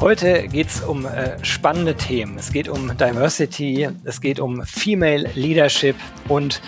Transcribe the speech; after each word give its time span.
Heute 0.00 0.46
geht 0.48 0.68
es 0.68 0.82
um 0.82 1.06
äh, 1.06 1.42
spannende 1.42 1.94
Themen. 1.96 2.36
Es 2.38 2.52
geht 2.52 2.68
um 2.68 2.96
Diversity, 2.96 3.88
es 4.04 4.20
geht 4.20 4.38
um 4.38 4.62
Female 4.62 5.30
Leadership 5.34 5.96
und 6.28 6.60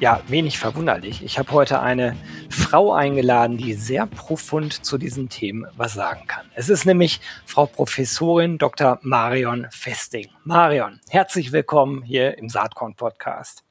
ja, 0.00 0.20
wenig 0.26 0.58
verwunderlich. 0.58 1.22
Ich 1.22 1.38
habe 1.38 1.52
heute 1.52 1.80
eine 1.80 2.16
Frau 2.50 2.92
eingeladen, 2.92 3.56
die 3.56 3.74
sehr 3.74 4.06
profund 4.06 4.84
zu 4.84 4.98
diesen 4.98 5.28
Themen 5.28 5.64
was 5.76 5.94
sagen 5.94 6.26
kann. 6.26 6.44
Es 6.56 6.68
ist 6.68 6.84
nämlich 6.84 7.20
Frau 7.46 7.66
Professorin 7.66 8.58
Dr. 8.58 8.98
Marion 9.02 9.68
Festing. 9.70 10.28
Marion, 10.44 10.98
herzlich 11.08 11.52
willkommen 11.52 12.02
hier 12.02 12.36
im 12.36 12.48
Saatkorn 12.48 12.96
Podcast. 12.96 13.62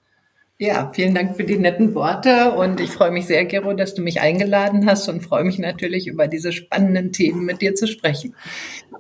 Ja, 0.62 0.92
vielen 0.94 1.16
Dank 1.16 1.36
für 1.38 1.44
die 1.44 1.58
netten 1.58 1.96
Worte 1.96 2.52
und 2.52 2.80
ich 2.80 2.92
freue 2.92 3.10
mich 3.10 3.26
sehr, 3.26 3.46
Gero, 3.46 3.74
dass 3.74 3.96
du 3.96 4.04
mich 4.04 4.22
eingeladen 4.22 4.86
hast 4.86 5.10
und 5.10 5.22
freue 5.22 5.44
mich 5.44 5.58
natürlich 5.58 6.06
über 6.06 6.28
diese 6.28 6.52
spannenden 6.52 7.12
Themen 7.12 7.46
mit 7.46 7.64
dir 7.64 7.74
zu 7.74 7.88
sprechen. 7.88 8.36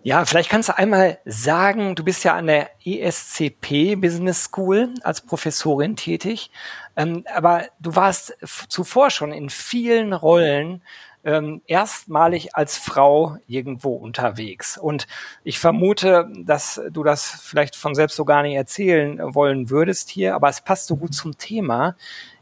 Ja, 0.01 0.25
vielleicht 0.25 0.49
kannst 0.49 0.69
du 0.69 0.75
einmal 0.75 1.19
sagen, 1.23 1.93
du 1.93 2.03
bist 2.03 2.23
ja 2.23 2.33
an 2.33 2.47
der 2.47 2.71
ESCP 2.83 3.95
Business 3.97 4.45
School 4.45 4.95
als 5.03 5.21
Professorin 5.21 5.95
tätig, 5.95 6.49
ähm, 6.97 7.25
aber 7.31 7.65
du 7.79 7.95
warst 7.95 8.35
zuvor 8.67 9.11
schon 9.11 9.31
in 9.31 9.51
vielen 9.51 10.13
Rollen 10.13 10.81
ähm, 11.23 11.61
erstmalig 11.67 12.55
als 12.55 12.77
Frau 12.77 13.37
irgendwo 13.47 13.93
unterwegs. 13.93 14.77
Und 14.77 15.07
ich 15.43 15.59
vermute, 15.59 16.29
dass 16.43 16.81
du 16.91 17.03
das 17.03 17.27
vielleicht 17.43 17.75
von 17.75 17.95
selbst 17.95 18.15
so 18.15 18.25
gar 18.25 18.43
nicht 18.43 18.55
erzählen 18.55 19.19
wollen 19.33 19.69
würdest 19.69 20.09
hier, 20.09 20.35
aber 20.35 20.49
es 20.49 20.61
passt 20.61 20.87
so 20.87 20.97
gut 20.97 21.13
zum 21.13 21.37
Thema. 21.37 21.95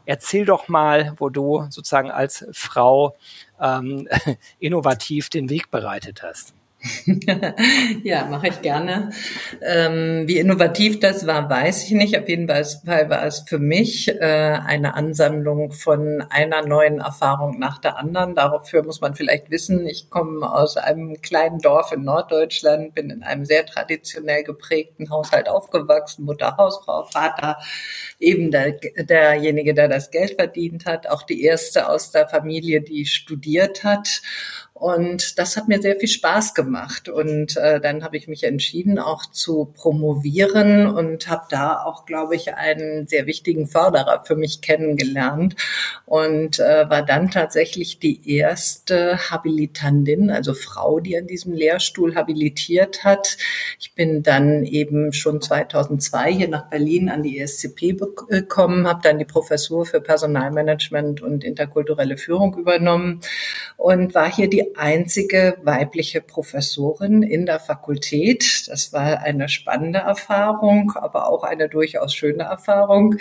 Erzähl 0.06 0.44
doch 0.44 0.68
mal, 0.68 1.14
wo 1.18 1.28
du 1.28 1.66
sozusagen 1.70 2.10
als 2.10 2.46
Frau 2.52 3.16
ähm, 3.60 4.08
innovativ 4.58 5.30
den 5.30 5.50
Weg 5.50 5.70
bereitet 5.70 6.22
hast. 6.22 6.54
ja, 8.04 8.24
mache 8.24 8.48
ich 8.48 8.62
gerne. 8.62 9.10
Ähm, 9.60 10.22
wie 10.26 10.38
innovativ 10.38 10.98
das 10.98 11.26
war, 11.26 11.50
weiß 11.50 11.84
ich 11.84 11.90
nicht. 11.92 12.18
Auf 12.18 12.28
jeden 12.28 12.48
Fall 12.48 13.10
war 13.10 13.24
es 13.26 13.40
für 13.46 13.58
mich 13.58 14.08
äh, 14.08 14.58
eine 14.64 14.94
Ansammlung 14.94 15.72
von 15.72 16.24
einer 16.30 16.64
neuen 16.66 17.00
Erfahrung 17.00 17.58
nach 17.58 17.78
der 17.78 17.98
anderen. 17.98 18.34
Dafür 18.34 18.82
muss 18.82 19.02
man 19.02 19.14
vielleicht 19.14 19.50
wissen, 19.50 19.86
ich 19.86 20.08
komme 20.08 20.50
aus 20.50 20.78
einem 20.78 21.20
kleinen 21.20 21.58
Dorf 21.58 21.92
in 21.92 22.04
Norddeutschland, 22.04 22.94
bin 22.94 23.10
in 23.10 23.22
einem 23.22 23.44
sehr 23.44 23.66
traditionell 23.66 24.42
geprägten 24.42 25.10
Haushalt 25.10 25.50
aufgewachsen, 25.50 26.24
Mutter 26.24 26.56
Hausfrau, 26.56 27.04
Vater 27.04 27.58
eben 28.18 28.50
der, 28.50 28.72
derjenige, 28.96 29.74
der 29.74 29.88
das 29.88 30.10
Geld 30.10 30.36
verdient 30.36 30.86
hat, 30.86 31.08
auch 31.08 31.24
die 31.24 31.42
erste 31.42 31.88
aus 31.88 32.10
der 32.10 32.26
Familie, 32.28 32.80
die 32.80 33.04
studiert 33.04 33.84
hat. 33.84 34.22
Und 34.80 35.38
das 35.38 35.58
hat 35.58 35.68
mir 35.68 35.82
sehr 35.82 35.96
viel 35.96 36.08
Spaß 36.08 36.54
gemacht. 36.54 37.10
Und 37.10 37.58
äh, 37.58 37.82
dann 37.82 38.02
habe 38.02 38.16
ich 38.16 38.28
mich 38.28 38.44
entschieden, 38.44 38.98
auch 38.98 39.26
zu 39.26 39.66
promovieren 39.76 40.86
und 40.86 41.28
habe 41.28 41.44
da 41.50 41.82
auch, 41.84 42.06
glaube 42.06 42.34
ich, 42.34 42.54
einen 42.54 43.06
sehr 43.06 43.26
wichtigen 43.26 43.66
Förderer 43.66 44.24
für 44.24 44.36
mich 44.36 44.62
kennengelernt 44.62 45.54
und 46.06 46.60
äh, 46.60 46.88
war 46.88 47.02
dann 47.04 47.30
tatsächlich 47.30 47.98
die 47.98 48.38
erste 48.38 49.30
Habilitandin, 49.30 50.30
also 50.30 50.54
Frau, 50.54 50.98
die 50.98 51.18
an 51.18 51.26
diesem 51.26 51.52
Lehrstuhl 51.52 52.14
habilitiert 52.14 53.04
hat. 53.04 53.36
Ich 53.78 53.94
bin 53.94 54.22
dann 54.22 54.64
eben 54.64 55.12
schon 55.12 55.42
2002 55.42 56.32
hier 56.32 56.48
nach 56.48 56.70
Berlin 56.70 57.10
an 57.10 57.22
die 57.22 57.38
ESCP 57.38 57.98
gekommen, 58.30 58.88
habe 58.88 59.00
dann 59.02 59.18
die 59.18 59.26
Professur 59.26 59.84
für 59.84 60.00
Personalmanagement 60.00 61.20
und 61.20 61.44
interkulturelle 61.44 62.16
Führung 62.16 62.56
übernommen 62.56 63.20
und 63.76 64.14
war 64.14 64.34
hier 64.34 64.48
die 64.48 64.69
einzige 64.76 65.58
weibliche 65.62 66.20
Professorin 66.20 67.22
in 67.22 67.46
der 67.46 67.60
Fakultät. 67.60 68.68
Das 68.68 68.92
war 68.92 69.20
eine 69.20 69.48
spannende 69.48 70.00
Erfahrung, 70.00 70.92
aber 70.94 71.28
auch 71.28 71.42
eine 71.42 71.68
durchaus 71.68 72.14
schöne 72.14 72.44
Erfahrung. 72.44 73.16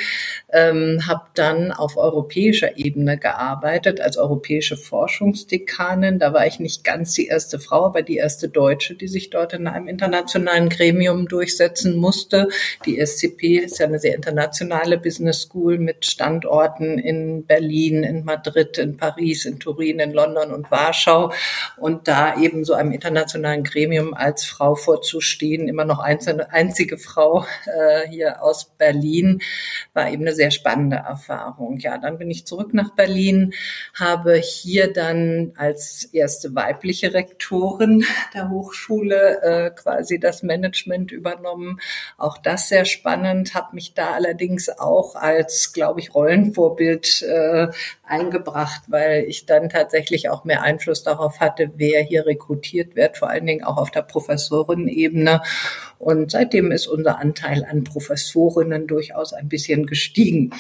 Ähm, 0.52 1.02
habe 1.08 1.26
dann 1.34 1.72
auf 1.72 1.98
europäischer 1.98 2.78
Ebene 2.78 3.18
gearbeitet 3.18 4.02
als 4.02 4.18
europäische 4.18 4.78
Forschungsdekanin. 4.78 6.20
Da 6.20 6.34
war 6.34 6.48
ich 6.48 6.60
nicht 6.60 6.84
ganz 6.84 7.14
die 7.14 7.28
erste 7.28 7.60
Frau, 7.60 7.86
aber 7.86 8.02
die 8.02 8.18
erste 8.18 8.50
Deutsche, 8.50 8.96
die 8.96 9.08
sich 9.08 9.30
dort 9.30 9.54
in 9.54 9.68
einem 9.68 9.88
internationalen 9.88 10.70
Gremium 10.70 11.28
durchsetzen 11.28 11.96
musste. 11.96 12.50
Die 12.86 13.04
SCP 13.04 13.58
ist 13.58 13.80
ja 13.80 13.86
eine 13.86 14.00
sehr 14.00 14.16
internationale 14.16 14.98
Business 14.98 15.42
School 15.42 15.78
mit 15.78 16.06
Standorten 16.06 16.98
in 16.98 17.46
Berlin, 17.46 18.04
in 18.04 18.24
Madrid, 18.24 18.78
in 18.78 18.98
Paris, 18.98 19.46
in 19.46 19.60
Turin, 19.60 20.00
in 20.00 20.12
London 20.12 20.52
und 20.52 20.72
Warschau 20.72 21.32
und 21.78 22.08
da 22.08 22.38
eben 22.38 22.64
so 22.66 22.74
einem 22.74 22.92
internationalen 22.92 23.64
Gremium 23.64 24.14
als 24.14 24.46
Frau 24.46 24.76
vorzustehen, 24.76 25.68
immer 25.68 25.86
noch 25.86 26.00
einzelne, 26.00 26.52
einzige 26.52 26.98
Frau 26.98 27.46
äh, 27.66 28.08
hier 28.10 28.42
aus 28.44 28.72
Berlin, 28.78 29.42
war 29.94 30.10
eben 30.10 30.24
eine 30.24 30.36
sehr 30.36 30.52
spannende 30.52 30.98
Erfahrung. 30.98 31.78
Ja, 31.78 31.98
dann 31.98 32.18
bin 32.18 32.30
ich 32.32 32.46
zurück 32.46 32.74
nach 32.74 32.96
Berlin, 32.96 33.54
habe 33.94 34.36
hier 34.36 34.92
dann 34.92 35.54
als 35.56 36.06
erste 36.06 36.56
weibliche 36.56 37.14
Rektorin 37.14 38.06
der 38.34 38.50
Hochschule 38.50 39.42
äh, 39.42 39.72
quasi 39.72 40.20
das 40.20 40.44
Management 40.44 41.12
übernommen. 41.12 41.80
Auch 42.18 42.38
das 42.38 42.70
sehr 42.70 42.86
spannend, 42.86 43.54
habe 43.54 43.76
mich 43.76 43.94
da 43.94 44.12
allerdings 44.12 44.70
auch 44.70 45.16
als, 45.16 45.74
glaube 45.74 46.00
ich, 46.00 46.14
Rollenvorbild 46.14 47.22
äh, 47.22 47.68
eingebracht, 48.04 48.84
weil 48.88 49.26
ich 49.26 49.46
dann 49.46 49.70
tatsächlich 49.70 50.30
auch 50.30 50.44
mehr 50.44 50.64
Einfluss 50.64 51.04
darauf 51.04 51.29
hatte, 51.40 51.72
wer 51.76 52.02
hier 52.02 52.26
rekrutiert 52.26 52.96
wird, 52.96 53.18
vor 53.18 53.30
allen 53.30 53.46
Dingen 53.46 53.64
auch 53.64 53.78
auf 53.78 53.92
der 53.92 54.02
Professorenebene. 54.02 55.42
Und 56.00 56.32
seitdem 56.32 56.72
ist 56.72 56.88
unser 56.88 57.20
Anteil 57.20 57.66
an 57.70 57.84
Professorinnen 57.84 58.88
durchaus 58.88 59.34
ein 59.34 59.50
bisschen 59.50 59.86
gestiegen. 59.86 60.52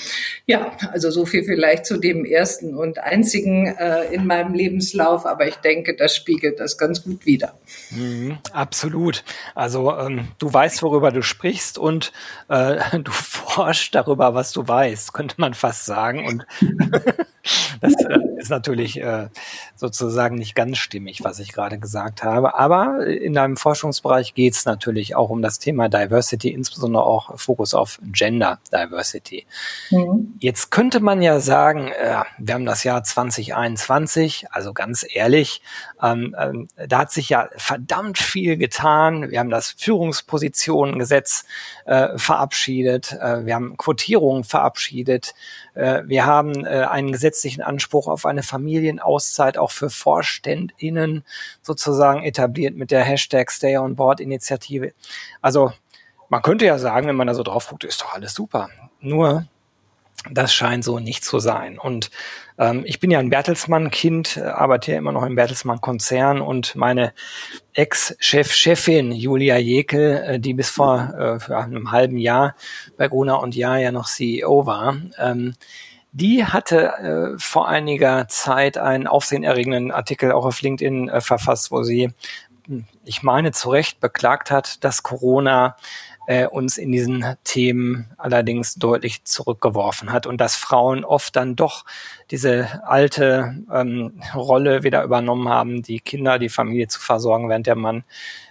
Ja, 0.45 0.73
also 0.91 1.11
so 1.11 1.25
viel 1.25 1.45
vielleicht 1.45 1.85
zu 1.85 1.97
dem 1.97 2.25
ersten 2.25 2.75
und 2.75 2.99
einzigen 2.99 3.67
äh, 3.67 4.13
in 4.13 4.27
meinem 4.27 4.53
Lebenslauf, 4.53 5.25
aber 5.25 5.47
ich 5.47 5.55
denke, 5.55 5.95
das 5.95 6.13
spiegelt 6.13 6.59
das 6.59 6.77
ganz 6.77 7.03
gut 7.03 7.25
wider. 7.25 7.57
Mhm, 7.91 8.37
absolut. 8.51 9.23
Also 9.55 9.95
ähm, 9.97 10.27
du 10.39 10.53
weißt, 10.53 10.83
worüber 10.83 11.11
du 11.11 11.21
sprichst 11.21 11.77
und 11.77 12.11
äh, 12.49 12.77
du 12.99 13.11
forschst 13.11 13.95
darüber, 13.95 14.33
was 14.33 14.51
du 14.51 14.67
weißt, 14.67 15.13
könnte 15.13 15.35
man 15.37 15.53
fast 15.53 15.85
sagen. 15.85 16.25
Und 16.25 16.45
das 17.81 17.93
äh, 18.05 18.19
ist 18.37 18.49
natürlich 18.49 19.01
äh, 19.01 19.29
sozusagen 19.75 20.35
nicht 20.35 20.55
ganz 20.55 20.77
stimmig, 20.77 21.23
was 21.23 21.39
ich 21.39 21.51
gerade 21.51 21.79
gesagt 21.79 22.23
habe. 22.23 22.57
Aber 22.57 23.05
in 23.05 23.33
deinem 23.33 23.57
Forschungsbereich 23.57 24.33
geht 24.33 24.53
es 24.53 24.65
natürlich 24.65 25.15
auch 25.15 25.29
um 25.29 25.41
das 25.41 25.59
Thema 25.59 25.89
Diversity, 25.89 26.49
insbesondere 26.49 27.03
auch 27.03 27.37
Fokus 27.39 27.73
auf 27.73 27.99
Gender 28.11 28.59
Diversity. 28.71 29.45
Mhm. 29.91 30.35
Jetzt 30.39 30.71
könnte 30.71 30.99
man 30.99 31.21
ja 31.21 31.39
sagen, 31.39 31.87
äh, 31.87 32.23
wir 32.37 32.53
haben 32.53 32.65
das 32.65 32.83
Jahr 32.83 33.03
2021, 33.03 34.51
also 34.51 34.73
ganz 34.73 35.05
ehrlich, 35.09 35.61
ähm, 36.01 36.35
ähm, 36.39 36.67
da 36.87 36.99
hat 36.99 37.11
sich 37.11 37.29
ja 37.29 37.49
verdammt 37.55 38.17
viel 38.17 38.57
getan. 38.57 39.31
Wir 39.31 39.39
haben 39.39 39.49
das 39.49 39.75
Führungspositionengesetz 39.77 41.45
äh, 41.85 42.17
verabschiedet, 42.17 43.13
äh, 43.13 43.45
wir 43.45 43.55
haben 43.55 43.77
Quotierungen 43.77 44.43
verabschiedet, 44.43 45.33
wir 45.75 46.25
haben 46.25 46.65
äh, 46.65 46.85
einen 46.89 47.11
gesetzlichen 47.11 47.61
Anspruch 47.61 48.07
auf 48.07 48.25
eine 48.25 48.43
Familienauszeit 48.43 49.57
auch 49.57 49.71
für 49.71 49.89
VorständInnen 49.89 51.23
sozusagen 51.61 52.23
etabliert 52.23 52.75
mit 52.75 52.91
der 52.91 53.03
Hashtag 53.03 53.51
Stay 53.51 53.77
on 53.77 53.95
Board 53.95 54.19
Initiative. 54.19 54.91
Also 55.41 55.71
man 56.29 56.41
könnte 56.41 56.65
ja 56.65 56.77
sagen, 56.77 57.07
wenn 57.07 57.15
man 57.15 57.27
da 57.27 57.33
so 57.33 57.43
drauf 57.43 57.67
guckt, 57.67 57.83
ist 57.83 58.01
doch 58.01 58.13
alles 58.13 58.33
super. 58.33 58.69
Nur 58.99 59.47
das 60.31 60.53
scheint 60.53 60.83
so 60.83 60.99
nicht 60.99 61.23
zu 61.23 61.39
sein. 61.39 61.79
Und 61.79 62.11
ähm, 62.57 62.83
ich 62.85 62.99
bin 62.99 63.11
ja 63.11 63.19
ein 63.19 63.29
Bertelsmann-Kind, 63.29 64.37
arbeite 64.37 64.91
ja 64.91 64.97
immer 64.97 65.11
noch 65.11 65.23
im 65.23 65.35
Bertelsmann-Konzern 65.35 66.41
und 66.41 66.75
meine 66.75 67.13
Ex-Chef-Chefin 67.73 69.11
Julia 69.11 69.57
Jekel, 69.57 70.23
äh, 70.25 70.39
die 70.39 70.53
bis 70.53 70.69
vor 70.69 71.39
äh, 71.49 71.53
einem 71.53 71.91
halben 71.91 72.17
Jahr 72.17 72.55
bei 72.97 73.07
Gruner 73.07 73.41
und 73.41 73.55
Jahr 73.55 73.77
ja 73.77 73.91
noch 73.91 74.07
CEO 74.07 74.65
war, 74.65 74.97
ähm, 75.17 75.55
die 76.11 76.43
hatte 76.43 77.35
äh, 77.35 77.39
vor 77.39 77.67
einiger 77.67 78.27
Zeit 78.27 78.77
einen 78.77 79.07
aufsehenerregenden 79.07 79.91
Artikel 79.91 80.31
auch 80.31 80.45
auf 80.45 80.61
LinkedIn 80.61 81.09
äh, 81.09 81.21
verfasst, 81.21 81.71
wo 81.71 81.83
sie, 81.83 82.11
hm, 82.65 82.85
ich 83.05 83.21
meine, 83.21 83.51
zu 83.51 83.69
Recht 83.69 83.99
beklagt 83.99 84.49
hat, 84.49 84.83
dass 84.83 85.03
Corona 85.03 85.75
äh, 86.29 86.45
uns 86.45 86.77
in 86.77 86.91
diesen 86.91 87.25
Themen 87.43 88.05
allerdings 88.17 88.75
deutlich 88.75 89.23
zurückgeworfen 89.23 90.11
hat 90.11 90.27
und 90.27 90.39
dass 90.39 90.55
Frauen 90.55 91.03
oft 91.03 91.35
dann 91.35 91.55
doch 91.55 91.85
diese 92.29 92.83
alte 92.85 93.55
ähm, 93.73 94.21
Rolle 94.35 94.83
wieder 94.83 95.03
übernommen 95.03 95.49
haben, 95.49 95.81
die 95.81 95.99
Kinder, 95.99 96.37
die 96.37 96.49
Familie 96.49 96.87
zu 96.87 96.99
versorgen, 96.99 97.49
während 97.49 97.65
der 97.65 97.75
Mann 97.75 98.03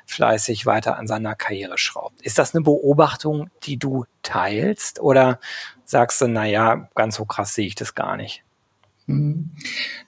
fleißig 0.06 0.66
weiter 0.66 0.98
an 0.98 1.06
seiner 1.06 1.36
Karriere 1.36 1.78
schraubt. 1.78 2.20
Ist 2.20 2.38
das 2.40 2.52
eine 2.52 2.64
Beobachtung, 2.64 3.48
die 3.62 3.76
du 3.76 4.06
teilst 4.24 4.98
oder 4.98 5.38
sagst 5.84 6.20
du, 6.20 6.26
na 6.26 6.46
ja, 6.46 6.88
ganz 6.96 7.14
so 7.14 7.26
krass 7.26 7.54
sehe 7.54 7.68
ich 7.68 7.76
das 7.76 7.94
gar 7.94 8.16
nicht? 8.16 8.42
Mhm. 9.08 9.52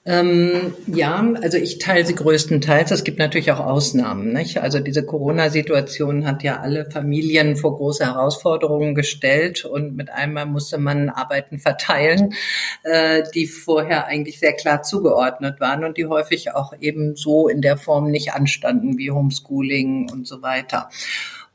Ähm, 0.05 0.75
ja, 0.87 1.27
also 1.41 1.57
ich 1.57 1.79
teile 1.79 2.05
sie 2.05 2.15
größtenteils. 2.15 2.91
Es 2.91 3.03
gibt 3.03 3.19
natürlich 3.19 3.51
auch 3.51 3.59
Ausnahmen. 3.59 4.35
Nicht? 4.35 4.59
Also 4.59 4.79
diese 4.79 5.07
Corona-Situation 5.07 6.27
hat 6.27 6.43
ja 6.43 6.61
alle 6.61 6.91
Familien 6.91 7.57
vor 7.57 7.77
große 7.77 8.05
Herausforderungen 8.05 8.95
gestellt 8.95 9.65
und 9.65 9.97
mit 9.97 10.11
einmal 10.11 10.45
musste 10.45 10.77
man 10.77 11.09
Arbeiten 11.09 11.59
verteilen, 11.59 12.35
äh, 12.83 13.23
die 13.35 13.47
vorher 13.47 14.07
eigentlich 14.07 14.39
sehr 14.39 14.53
klar 14.53 14.83
zugeordnet 14.83 15.61
waren 15.61 15.85
und 15.85 15.97
die 15.97 16.07
häufig 16.07 16.53
auch 16.53 16.75
eben 16.79 17.17
so 17.17 17.49
in 17.49 17.63
der 17.63 17.79
Form 17.79 18.11
nicht 18.11 18.35
anstanden 18.35 18.99
wie 18.99 19.11
Homeschooling 19.11 20.11
und 20.13 20.29
so 20.29 20.43
weiter. 20.43 20.91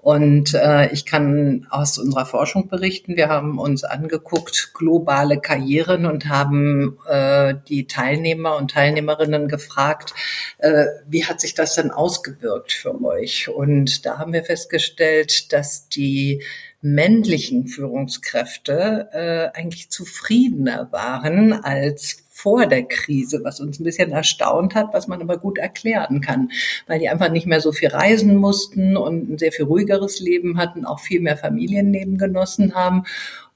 Und 0.06 0.54
äh, 0.54 0.92
ich 0.92 1.08
kann 1.08 1.66
aus 1.72 1.98
unserer 1.98 2.28
Forschung 2.28 2.68
berichten, 2.68 3.16
wir 3.16 3.28
haben 3.28 3.58
uns 3.58 3.84
angeguckt 3.84 4.70
globale 4.76 5.40
Karrieren 5.40 6.06
und 6.06 6.30
haben 6.30 7.00
äh, 7.08 7.56
die 7.68 7.88
Teilnehmer 7.88 8.56
und 8.56 8.70
Teilnehmerinnen 8.70 9.48
gefragt, 9.48 10.14
äh, 10.60 10.86
wie 11.08 11.26
hat 11.26 11.42
sich 11.42 11.56
das 11.56 11.74
denn 11.74 11.90
ausgewirkt 11.90 12.72
für 12.72 13.04
euch? 13.04 13.50
Und 13.50 14.06
da 14.06 14.20
haben 14.20 14.32
wir 14.32 14.44
festgestellt, 14.44 15.52
dass 15.52 15.90
die 15.90 16.44
männlichen 16.82 17.66
Führungskräfte 17.66 19.10
äh, 19.12 19.58
eigentlich 19.58 19.90
zufriedener 19.90 20.88
waren 20.92 21.52
als 21.52 22.25
vor 22.46 22.68
der 22.68 22.84
Krise, 22.84 23.42
was 23.44 23.60
uns 23.60 23.80
ein 23.80 23.84
bisschen 23.84 24.12
erstaunt 24.12 24.76
hat, 24.76 24.94
was 24.94 25.08
man 25.08 25.20
aber 25.20 25.40
gut 25.40 25.58
erklären 25.58 26.22
kann, 26.22 26.52
weil 26.86 27.00
die 27.00 27.10
einfach 27.10 27.32
nicht 27.32 27.48
mehr 27.48 27.60
so 27.60 27.72
viel 27.72 27.90
reisen 27.90 28.36
mussten 28.36 28.96
und 28.96 29.28
ein 29.28 29.40
sehr 29.40 29.52
viel 29.52 29.66
ruhigeres 29.66 30.20
Leben 30.20 30.60
hatten, 30.60 30.86
auch 30.86 31.00
viel 31.00 31.22
mehr 31.22 31.38
Familienleben 31.38 32.20
genossen 32.20 32.76
haben 32.76 33.06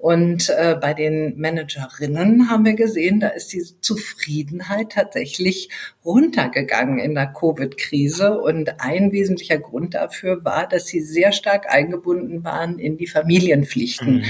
und 0.02 0.50
äh, 0.50 0.78
bei 0.80 0.94
den 0.94 1.38
Managerinnen 1.38 2.50
haben 2.50 2.64
wir 2.64 2.76
gesehen, 2.76 3.20
da 3.20 3.28
ist 3.28 3.52
die 3.52 3.66
Zufriedenheit 3.82 4.94
tatsächlich 4.94 5.68
runtergegangen 6.06 7.00
in 7.00 7.16
der 7.16 7.28
Covid-Krise. 7.28 8.40
Und 8.40 8.80
ein 8.80 9.12
wesentlicher 9.12 9.58
Grund 9.58 9.96
dafür 9.96 10.46
war, 10.46 10.70
dass 10.70 10.86
sie 10.86 11.02
sehr 11.02 11.34
stark 11.34 11.70
eingebunden 11.70 12.46
waren 12.46 12.80
in 12.80 12.96
die 12.96 13.08
Familienpflichten. 13.08 14.20
Mhm. 14.20 14.24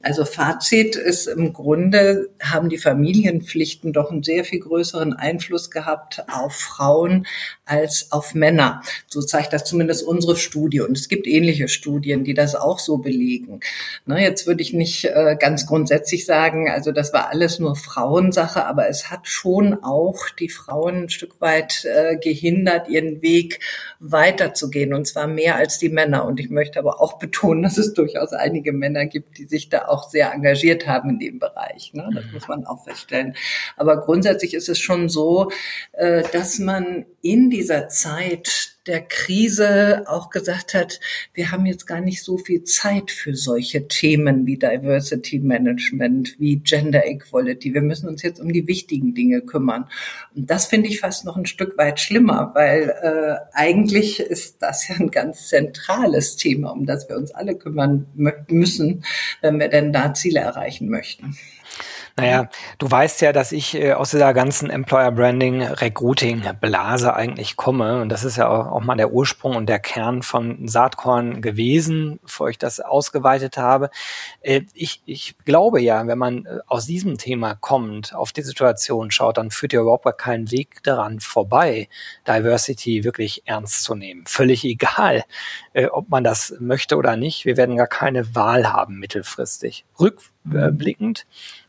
Also 0.00 0.24
Fazit 0.24 0.94
ist 0.94 1.26
im 1.26 1.52
Grunde, 1.52 2.28
haben 2.40 2.68
die 2.68 2.78
Familienpflichten 2.78 3.92
doch 3.92 4.12
einen 4.12 4.22
sehr 4.22 4.44
viel 4.44 4.60
größeren 4.60 5.12
Einfluss 5.12 5.72
gehabt 5.72 6.22
auf 6.32 6.54
Frauen 6.54 7.26
als 7.64 8.12
auf 8.12 8.32
Männer. 8.36 8.80
So 9.08 9.20
zeigt 9.20 9.52
das 9.52 9.64
zumindest 9.64 10.04
unsere 10.04 10.36
Studie. 10.36 10.82
Und 10.82 10.96
es 10.96 11.08
gibt 11.08 11.26
ähnliche 11.26 11.66
Studien, 11.66 12.22
die 12.22 12.34
das 12.34 12.54
auch 12.54 12.78
so 12.78 12.98
belegen. 12.98 13.58
Na, 14.04 14.20
jetzt 14.20 14.46
würde 14.46 14.62
ich 14.62 14.72
nicht 14.72 15.15
äh, 15.16 15.34
ganz 15.36 15.64
grundsätzlich 15.64 16.26
sagen, 16.26 16.68
also 16.68 16.92
das 16.92 17.14
war 17.14 17.30
alles 17.30 17.58
nur 17.58 17.74
Frauensache, 17.74 18.66
aber 18.66 18.88
es 18.88 19.10
hat 19.10 19.26
schon 19.26 19.82
auch 19.82 20.28
die 20.38 20.50
Frauen 20.50 21.04
ein 21.04 21.08
Stück 21.08 21.40
weit 21.40 21.86
äh, 21.86 22.18
gehindert, 22.18 22.88
ihren 22.88 23.22
Weg 23.22 23.60
weiterzugehen 23.98 24.92
und 24.92 25.06
zwar 25.06 25.26
mehr 25.26 25.56
als 25.56 25.78
die 25.78 25.88
Männer. 25.88 26.26
Und 26.26 26.38
ich 26.38 26.50
möchte 26.50 26.78
aber 26.78 27.00
auch 27.00 27.18
betonen, 27.18 27.62
dass 27.62 27.78
es 27.78 27.94
durchaus 27.94 28.34
einige 28.34 28.74
Männer 28.74 29.06
gibt, 29.06 29.38
die 29.38 29.46
sich 29.46 29.70
da 29.70 29.88
auch 29.88 30.10
sehr 30.10 30.34
engagiert 30.34 30.86
haben 30.86 31.08
in 31.08 31.18
dem 31.18 31.38
Bereich. 31.38 31.94
Ne? 31.94 32.10
Das 32.14 32.24
muss 32.34 32.46
man 32.46 32.66
auch 32.66 32.84
feststellen. 32.84 33.36
Aber 33.78 34.02
grundsätzlich 34.02 34.52
ist 34.52 34.68
es 34.68 34.78
schon 34.78 35.08
so, 35.08 35.50
äh, 35.92 36.24
dass 36.32 36.58
man 36.58 37.06
in 37.22 37.48
dieser 37.48 37.88
Zeit 37.88 38.75
der 38.86 39.00
Krise 39.00 40.04
auch 40.06 40.30
gesagt 40.30 40.74
hat, 40.74 41.00
wir 41.34 41.50
haben 41.50 41.66
jetzt 41.66 41.86
gar 41.86 42.00
nicht 42.00 42.22
so 42.22 42.38
viel 42.38 42.64
Zeit 42.64 43.10
für 43.10 43.34
solche 43.34 43.88
Themen 43.88 44.46
wie 44.46 44.56
Diversity 44.56 45.38
Management, 45.38 46.38
wie 46.38 46.56
Gender 46.56 47.06
Equality. 47.06 47.74
Wir 47.74 47.82
müssen 47.82 48.08
uns 48.08 48.22
jetzt 48.22 48.40
um 48.40 48.52
die 48.52 48.66
wichtigen 48.66 49.14
Dinge 49.14 49.40
kümmern. 49.40 49.88
Und 50.34 50.50
das 50.50 50.66
finde 50.66 50.88
ich 50.88 51.00
fast 51.00 51.24
noch 51.24 51.36
ein 51.36 51.46
Stück 51.46 51.76
weit 51.78 52.00
schlimmer, 52.00 52.52
weil 52.54 52.94
äh, 53.02 53.36
eigentlich 53.52 54.20
ist 54.20 54.62
das 54.62 54.88
ja 54.88 54.96
ein 54.96 55.10
ganz 55.10 55.48
zentrales 55.48 56.36
Thema, 56.36 56.70
um 56.70 56.86
das 56.86 57.08
wir 57.08 57.16
uns 57.16 57.32
alle 57.32 57.56
kümmern 57.56 58.06
müssen, 58.48 59.04
wenn 59.40 59.58
wir 59.58 59.68
denn 59.68 59.92
da 59.92 60.14
Ziele 60.14 60.40
erreichen 60.40 60.88
möchten. 60.88 61.36
Naja, 62.18 62.48
du 62.78 62.90
weißt 62.90 63.20
ja, 63.20 63.34
dass 63.34 63.52
ich 63.52 63.74
äh, 63.74 63.92
aus 63.92 64.10
dieser 64.10 64.32
ganzen 64.32 64.70
Employer 64.70 65.12
Branding 65.12 65.60
Recruiting 65.62 66.42
Blase 66.62 67.14
eigentlich 67.14 67.56
komme. 67.56 68.00
Und 68.00 68.08
das 68.08 68.24
ist 68.24 68.38
ja 68.38 68.48
auch, 68.48 68.72
auch, 68.72 68.80
mal 68.80 68.96
der 68.96 69.12
Ursprung 69.12 69.54
und 69.54 69.66
der 69.66 69.80
Kern 69.80 70.22
von 70.22 70.66
Saatkorn 70.66 71.42
gewesen, 71.42 72.18
bevor 72.22 72.48
ich 72.48 72.56
das 72.56 72.80
ausgeweitet 72.80 73.58
habe. 73.58 73.90
Äh, 74.40 74.62
ich, 74.72 75.02
ich 75.04 75.34
glaube 75.44 75.82
ja, 75.82 76.06
wenn 76.06 76.16
man 76.16 76.46
äh, 76.46 76.60
aus 76.66 76.86
diesem 76.86 77.18
Thema 77.18 77.54
kommt, 77.54 78.14
auf 78.14 78.32
die 78.32 78.42
Situation 78.42 79.10
schaut, 79.10 79.36
dann 79.36 79.50
führt 79.50 79.74
ja 79.74 79.82
überhaupt 79.82 80.06
keinen 80.16 80.50
Weg 80.50 80.82
daran 80.84 81.20
vorbei, 81.20 81.90
Diversity 82.26 83.04
wirklich 83.04 83.42
ernst 83.44 83.84
zu 83.84 83.94
nehmen. 83.94 84.24
Völlig 84.26 84.64
egal, 84.64 85.24
äh, 85.74 85.88
ob 85.88 86.08
man 86.08 86.24
das 86.24 86.54
möchte 86.60 86.96
oder 86.96 87.18
nicht. 87.18 87.44
Wir 87.44 87.58
werden 87.58 87.76
gar 87.76 87.88
keine 87.88 88.34
Wahl 88.34 88.72
haben 88.72 88.98
mittelfristig. 88.98 89.84
Rückblickend 90.00 91.26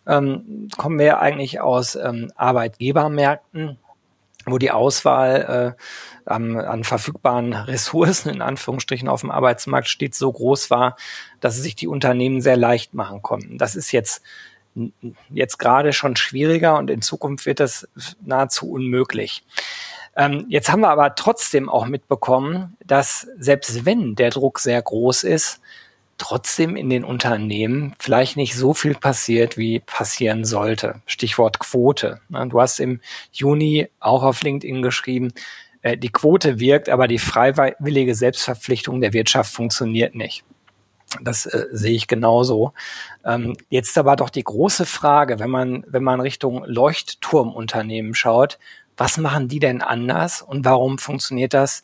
ähm, 0.07 0.69
kommen 0.77 0.99
wir 0.99 1.19
eigentlich 1.19 1.59
aus 1.59 1.95
ähm, 1.95 2.31
Arbeitgebermärkten, 2.35 3.77
wo 4.45 4.57
die 4.57 4.71
Auswahl 4.71 5.75
äh, 5.77 6.29
an, 6.29 6.57
an 6.57 6.83
verfügbaren 6.83 7.53
Ressourcen 7.53 8.29
in 8.29 8.41
Anführungsstrichen 8.41 9.09
auf 9.09 9.21
dem 9.21 9.31
Arbeitsmarkt 9.31 9.87
stets 9.87 10.17
so 10.17 10.31
groß 10.31 10.69
war, 10.69 10.95
dass 11.39 11.57
es 11.57 11.63
sich 11.63 11.75
die 11.75 11.87
Unternehmen 11.87 12.41
sehr 12.41 12.57
leicht 12.57 12.93
machen 12.93 13.21
konnten. 13.21 13.57
Das 13.57 13.75
ist 13.75 13.91
jetzt 13.91 14.23
jetzt 15.29 15.57
gerade 15.57 15.91
schon 15.91 16.15
schwieriger 16.15 16.77
und 16.77 16.89
in 16.89 17.01
Zukunft 17.01 17.45
wird 17.47 17.59
das 17.59 17.87
nahezu 18.23 18.69
unmöglich. 18.69 19.43
Ähm, 20.15 20.45
jetzt 20.49 20.69
haben 20.71 20.81
wir 20.81 20.89
aber 20.89 21.15
trotzdem 21.15 21.69
auch 21.69 21.85
mitbekommen, 21.85 22.77
dass 22.85 23.27
selbst 23.37 23.85
wenn 23.85 24.15
der 24.15 24.29
Druck 24.29 24.59
sehr 24.59 24.81
groß 24.81 25.23
ist, 25.23 25.61
trotzdem 26.17 26.75
in 26.75 26.89
den 26.89 27.03
Unternehmen 27.03 27.93
vielleicht 27.99 28.37
nicht 28.37 28.55
so 28.55 28.73
viel 28.73 28.95
passiert, 28.95 29.57
wie 29.57 29.79
passieren 29.79 30.45
sollte. 30.45 31.01
Stichwort 31.05 31.59
Quote. 31.59 32.21
Du 32.29 32.59
hast 32.61 32.79
im 32.79 33.01
Juni 33.31 33.89
auch 33.99 34.23
auf 34.23 34.41
LinkedIn 34.41 34.81
geschrieben, 34.81 35.31
äh, 35.81 35.97
die 35.97 36.11
Quote 36.11 36.59
wirkt, 36.59 36.89
aber 36.89 37.07
die 37.07 37.19
freiwillige 37.19 38.15
Selbstverpflichtung 38.15 39.01
der 39.01 39.13
Wirtschaft 39.13 39.53
funktioniert 39.53 40.15
nicht. 40.15 40.43
Das 41.21 41.45
äh, 41.45 41.67
sehe 41.71 41.95
ich 41.95 42.07
genauso. 42.07 42.73
Ähm, 43.23 43.55
jetzt 43.69 43.97
aber 43.97 44.15
doch 44.15 44.29
die 44.29 44.43
große 44.43 44.85
Frage, 44.85 45.39
wenn 45.39 45.49
man, 45.49 45.85
wenn 45.87 46.03
man 46.03 46.19
Richtung 46.19 46.63
Leuchtturmunternehmen 46.65 48.13
schaut, 48.13 48.59
was 48.97 49.17
machen 49.17 49.47
die 49.47 49.59
denn 49.59 49.81
anders 49.81 50.41
und 50.41 50.65
warum 50.65 50.97
funktioniert 50.97 51.53
das 51.53 51.83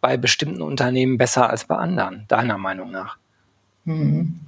bei 0.00 0.16
bestimmten 0.16 0.62
Unternehmen 0.62 1.18
besser 1.18 1.50
als 1.50 1.64
bei 1.64 1.76
anderen, 1.76 2.26
deiner 2.28 2.58
Meinung 2.58 2.90
nach? 2.90 3.19
Mhm. 3.90 4.40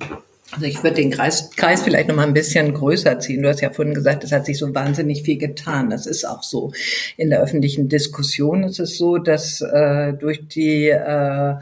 Also 0.52 0.66
ich 0.66 0.82
würde 0.82 0.96
den 0.96 1.10
Kreis, 1.10 1.50
Kreis 1.56 1.82
vielleicht 1.82 2.08
noch 2.08 2.14
mal 2.14 2.26
ein 2.26 2.34
bisschen 2.34 2.74
größer 2.74 3.18
ziehen. 3.20 3.42
Du 3.42 3.48
hast 3.48 3.62
ja 3.62 3.70
vorhin 3.70 3.94
gesagt, 3.94 4.22
es 4.22 4.32
hat 4.32 4.44
sich 4.44 4.58
so 4.58 4.74
wahnsinnig 4.74 5.22
viel 5.22 5.38
getan. 5.38 5.88
Das 5.88 6.06
ist 6.06 6.26
auch 6.26 6.42
so. 6.42 6.72
In 7.16 7.30
der 7.30 7.40
öffentlichen 7.40 7.88
Diskussion 7.88 8.62
ist 8.62 8.78
es 8.78 8.98
so, 8.98 9.16
dass 9.16 9.62
äh, 9.62 10.12
durch 10.12 10.46
die 10.48 10.88
äh, 10.88 11.54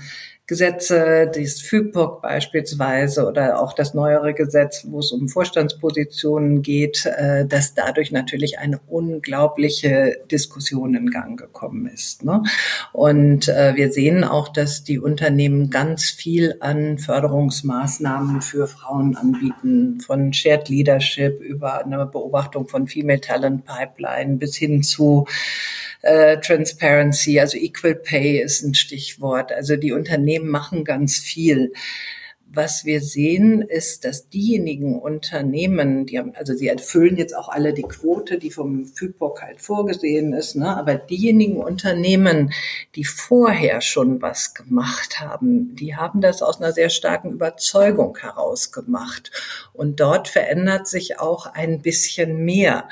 Gesetze, 0.50 1.30
das 1.33 1.61
FIPOC 1.61 2.23
beispielsweise 2.23 3.25
oder 3.25 3.62
auch 3.62 3.73
das 3.73 3.95
neuere 3.95 4.35
Gesetz, 4.35 4.85
wo 4.88 4.99
es 4.99 5.12
um 5.12 5.28
Vorstandspositionen 5.28 6.62
geht, 6.62 7.07
äh, 7.07 7.47
dass 7.47 7.75
dadurch 7.75 8.11
natürlich 8.11 8.59
eine 8.59 8.80
unglaubliche 8.88 10.16
Diskussion 10.28 10.97
in 10.97 11.12
Gang 11.12 11.38
gekommen 11.38 11.87
ist. 11.87 12.25
Ne? 12.25 12.42
Und 12.92 13.47
äh, 13.47 13.76
wir 13.76 13.92
sehen 13.92 14.25
auch, 14.25 14.49
dass 14.49 14.83
die 14.83 14.99
Unternehmen 14.99 15.71
ganz 15.71 16.11
viel 16.11 16.57
an 16.59 16.99
Förderungsmaßnahmen 16.99 18.42
für 18.42 18.66
Frauen 18.66 19.14
anbieten, 19.14 20.00
von 20.00 20.33
Shared 20.33 20.69
Leadership 20.69 21.40
über 21.40 21.85
eine 21.85 22.07
Beobachtung 22.07 22.66
von 22.66 22.88
Female 22.88 23.21
Talent 23.21 23.66
Pipeline 23.66 24.38
bis 24.38 24.57
hin 24.57 24.83
zu 24.83 25.26
äh, 26.02 26.38
Transparency, 26.38 27.38
also 27.38 27.59
Equal 27.59 27.95
Pay 27.95 28.40
ist 28.40 28.62
ein 28.62 28.75
Stichwort. 28.75 29.52
Also 29.52 29.76
die 29.76 29.92
Unternehmen 29.92 30.39
machen 30.47 30.85
ganz 30.85 31.18
viel. 31.18 31.73
was 32.52 32.85
wir 32.85 33.00
sehen, 33.00 33.62
ist, 33.62 34.04
dass 34.04 34.28
diejenigen 34.28 34.99
Unternehmen, 34.99 36.06
die 36.06 36.18
haben, 36.18 36.35
also 36.35 36.52
sie 36.52 36.66
erfüllen 36.66 37.16
jetzt 37.16 37.37
auch 37.37 37.49
alle 37.49 37.73
die 37.73 37.82
Quote, 37.82 38.38
die 38.38 38.50
vom 38.50 38.87
FIPOC 38.87 39.42
halt 39.42 39.61
vorgesehen 39.61 40.32
ist, 40.32 40.56
ne? 40.56 40.76
aber 40.76 40.97
diejenigen 40.97 41.59
Unternehmen, 41.59 42.52
die 42.97 43.04
vorher 43.04 43.80
schon 43.80 44.20
was 44.20 44.54
gemacht 44.54 45.20
haben, 45.20 45.76
die 45.76 45.94
haben 45.94 46.20
das 46.20 46.42
aus 46.42 46.61
einer 46.61 46.73
sehr 46.73 46.90
starken 46.90 47.30
Überzeugung 47.30 48.18
heraus 48.18 48.73
gemacht. 48.73 49.30
Und 49.73 50.00
dort 50.00 50.26
verändert 50.26 50.88
sich 50.88 51.20
auch 51.20 51.47
ein 51.47 51.82
bisschen 51.82 52.44
mehr. 52.44 52.88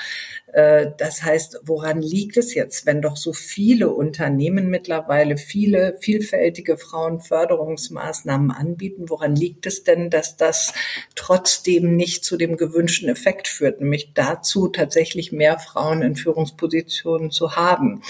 Äh, 0.59 0.91
das 0.99 1.23
heißt, 1.23 1.61
woran 1.63 2.03
liegt 2.03 2.37
es 2.37 2.53
jetzt, 2.53 2.85
wenn 2.85 3.01
doch 3.01 3.17
so 3.17 3.33
viele 3.33 3.91
Unternehmen 3.91 4.69
mittlerweile 4.69 5.37
viele 5.37 5.97
vielfältige 6.01 6.77
Frauenförderungsmaßnahmen 6.77 8.51
anbieten? 8.51 9.09
Woran 9.09 9.37
liegt 9.37 9.67
es 9.67 9.85
denn, 9.85 10.11
dass 10.11 10.37
das 10.37 10.73
trotzdem 11.15 11.95
nicht 11.95 12.25
zu 12.25 12.37
dem 12.37 12.57
gewünschten 12.57 13.09
Effekt 13.09 13.47
führt, 13.47 13.81
nämlich 13.81 14.15
dazu, 14.15 14.67
tatsächlich 14.67 15.31
mehr 15.31 15.61
Frauen 15.61 16.03
in 16.03 16.17
Führungspositionen 16.17 17.31
zu 17.31 17.55
haben? 17.55 18.03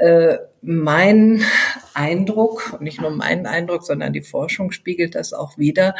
Äh, 0.00 0.38
mein 0.60 1.44
Eindruck, 1.94 2.78
nicht 2.80 3.00
nur 3.00 3.10
mein 3.10 3.46
Eindruck, 3.46 3.84
sondern 3.84 4.12
die 4.12 4.20
Forschung 4.20 4.72
spiegelt 4.72 5.14
das 5.14 5.32
auch 5.32 5.56
wieder, 5.58 5.94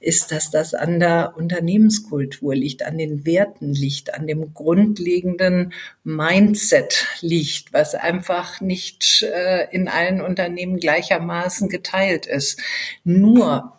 ist, 0.00 0.30
dass 0.30 0.50
das 0.50 0.72
an 0.72 1.00
der 1.00 1.34
Unternehmenskultur 1.36 2.54
liegt, 2.54 2.84
an 2.84 2.96
den 2.96 3.26
Werten 3.26 3.74
liegt, 3.74 4.14
an 4.14 4.26
dem 4.26 4.54
grundlegenden 4.54 5.72
Mindset 6.04 7.06
liegt, 7.20 7.72
was 7.72 7.94
einfach 7.94 8.60
nicht 8.60 9.22
äh, 9.22 9.66
in 9.72 9.88
allen 9.88 10.20
Unternehmen 10.20 10.78
gleichermaßen 10.78 11.68
geteilt 11.68 12.26
ist. 12.26 12.60
Nur 13.02 13.72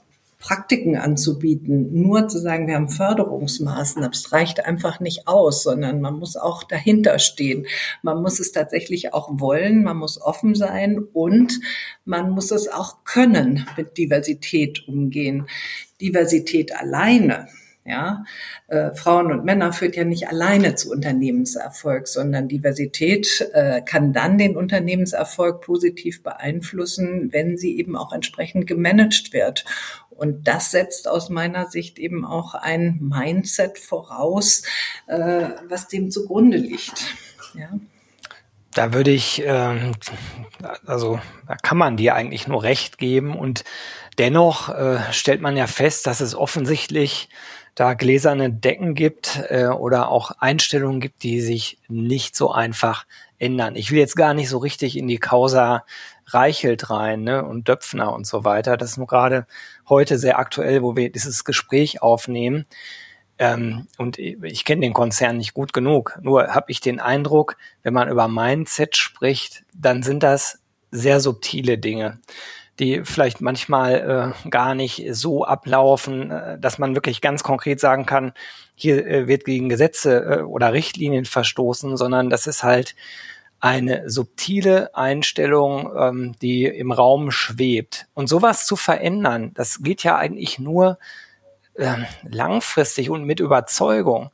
Praktiken 0.45 0.95
anzubieten, 0.95 1.89
nur 2.03 2.27
zu 2.27 2.37
sagen, 2.37 2.67
wir 2.67 2.75
haben 2.75 2.89
Förderungsmaßnahmen, 2.89 4.11
das 4.11 4.31
reicht 4.31 4.63
einfach 4.63 4.99
nicht 4.99 5.27
aus, 5.27 5.63
sondern 5.63 6.01
man 6.01 6.19
muss 6.19 6.37
auch 6.37 6.63
dahinter 6.63 7.17
stehen. 7.17 7.65
Man 8.03 8.21
muss 8.21 8.39
es 8.39 8.51
tatsächlich 8.51 9.11
auch 9.11 9.39
wollen, 9.39 9.81
man 9.81 9.97
muss 9.97 10.21
offen 10.21 10.53
sein 10.53 10.99
und 10.99 11.59
man 12.05 12.29
muss 12.29 12.51
es 12.51 12.67
auch 12.67 13.03
können, 13.05 13.65
mit 13.75 13.97
Diversität 13.97 14.87
umgehen. 14.87 15.47
Diversität 15.99 16.75
alleine 16.75 17.47
ja, 17.85 18.25
äh, 18.67 18.95
Frauen 18.95 19.31
und 19.31 19.45
Männer 19.45 19.71
führt 19.71 19.95
ja 19.95 20.03
nicht 20.05 20.27
alleine 20.27 20.73
zu 20.73 20.89
Unternehmenserfolg, 20.91 22.07
sondern 22.07 22.47
Diversität 22.47 23.47
äh, 23.53 23.81
kann 23.81 24.11
dann 24.11 24.39
den 24.39 24.57
Unternehmenserfolg 24.57 25.61
positiv 25.61 26.23
beeinflussen, 26.23 27.31
wenn 27.31 27.57
sie 27.57 27.77
eben 27.77 27.95
auch 27.95 28.11
entsprechend 28.11 28.65
gemanagt 28.65 29.33
wird. 29.33 29.65
Und 30.09 30.47
das 30.47 30.71
setzt 30.71 31.07
aus 31.07 31.29
meiner 31.29 31.67
Sicht 31.67 31.99
eben 31.99 32.25
auch 32.25 32.55
ein 32.55 32.97
Mindset 33.01 33.77
voraus, 33.77 34.63
äh, 35.05 35.49
was 35.67 35.87
dem 35.87 36.09
zugrunde 36.09 36.57
liegt. 36.57 37.05
Ja. 37.53 37.69
Da 38.73 38.93
würde 38.93 39.11
ich, 39.11 39.45
äh, 39.45 39.91
also 40.85 41.19
da 41.47 41.55
kann 41.55 41.77
man 41.77 41.97
dir 41.97 42.15
eigentlich 42.15 42.47
nur 42.47 42.63
recht 42.63 42.97
geben 42.97 43.37
und 43.37 43.63
dennoch 44.17 44.69
äh, 44.69 44.99
stellt 45.11 45.41
man 45.41 45.57
ja 45.57 45.67
fest, 45.67 46.07
dass 46.07 46.21
es 46.21 46.35
offensichtlich 46.35 47.29
da 47.75 47.93
gläserne 47.93 48.51
Decken 48.51 48.95
gibt 48.95 49.41
äh, 49.49 49.67
oder 49.67 50.09
auch 50.09 50.31
Einstellungen 50.39 51.01
gibt, 51.01 51.23
die 51.23 51.41
sich 51.41 51.77
nicht 51.89 52.35
so 52.35 52.51
einfach 52.51 53.05
ändern. 53.37 53.75
Ich 53.75 53.91
will 53.91 53.99
jetzt 53.99 54.15
gar 54.15 54.33
nicht 54.33 54.49
so 54.49 54.57
richtig 54.59 54.97
in 54.97 55.07
die 55.07 55.17
Causa 55.17 55.85
Reichelt 56.27 56.89
rein 56.89 57.21
ne, 57.21 57.45
und 57.45 57.67
Döpfner 57.67 58.11
und 58.11 58.25
so 58.25 58.43
weiter. 58.43 58.77
Das 58.77 58.91
ist 58.91 58.97
nur 58.97 59.05
gerade 59.05 59.45
heute 59.87 60.17
sehr 60.17 60.39
aktuell, 60.39 60.81
wo 60.81 60.95
wir 60.95 61.11
dieses 61.11 61.43
Gespräch 61.43 62.01
aufnehmen. 62.01 62.65
Ähm, 63.37 63.87
und 63.97 64.17
ich 64.17 64.65
kenne 64.65 64.81
den 64.81 64.93
Konzern 64.93 65.37
nicht 65.37 65.53
gut 65.53 65.71
genug. 65.71 66.17
Nur 66.21 66.47
habe 66.47 66.71
ich 66.71 66.79
den 66.79 66.99
Eindruck, 66.99 67.57
wenn 67.83 67.93
man 67.93 68.09
über 68.09 68.27
Mindset 68.27 68.97
spricht, 68.97 69.63
dann 69.75 70.01
sind 70.01 70.23
das 70.23 70.59
sehr 70.89 71.19
subtile 71.19 71.77
Dinge 71.77 72.19
die 72.79 73.03
vielleicht 73.03 73.41
manchmal 73.41 74.33
äh, 74.45 74.49
gar 74.49 74.75
nicht 74.75 75.05
so 75.11 75.45
ablaufen, 75.45 76.31
äh, 76.31 76.59
dass 76.59 76.77
man 76.77 76.95
wirklich 76.95 77.21
ganz 77.21 77.43
konkret 77.43 77.79
sagen 77.79 78.05
kann, 78.05 78.33
hier 78.75 79.05
äh, 79.05 79.27
wird 79.27 79.45
gegen 79.45 79.69
Gesetze 79.69 80.23
äh, 80.23 80.41
oder 80.41 80.73
Richtlinien 80.73 81.25
verstoßen, 81.25 81.97
sondern 81.97 82.29
das 82.29 82.47
ist 82.47 82.63
halt 82.63 82.95
eine 83.59 84.09
subtile 84.09 84.95
Einstellung, 84.95 85.91
ähm, 85.97 86.35
die 86.41 86.65
im 86.65 86.91
Raum 86.91 87.31
schwebt. 87.31 88.07
Und 88.13 88.27
sowas 88.27 88.65
zu 88.65 88.75
verändern, 88.75 89.51
das 89.55 89.81
geht 89.81 90.03
ja 90.03 90.17
eigentlich 90.17 90.59
nur 90.59 90.99
äh, 91.75 91.95
langfristig 92.23 93.09
und 93.09 93.23
mit 93.23 93.39
Überzeugung. 93.39 94.31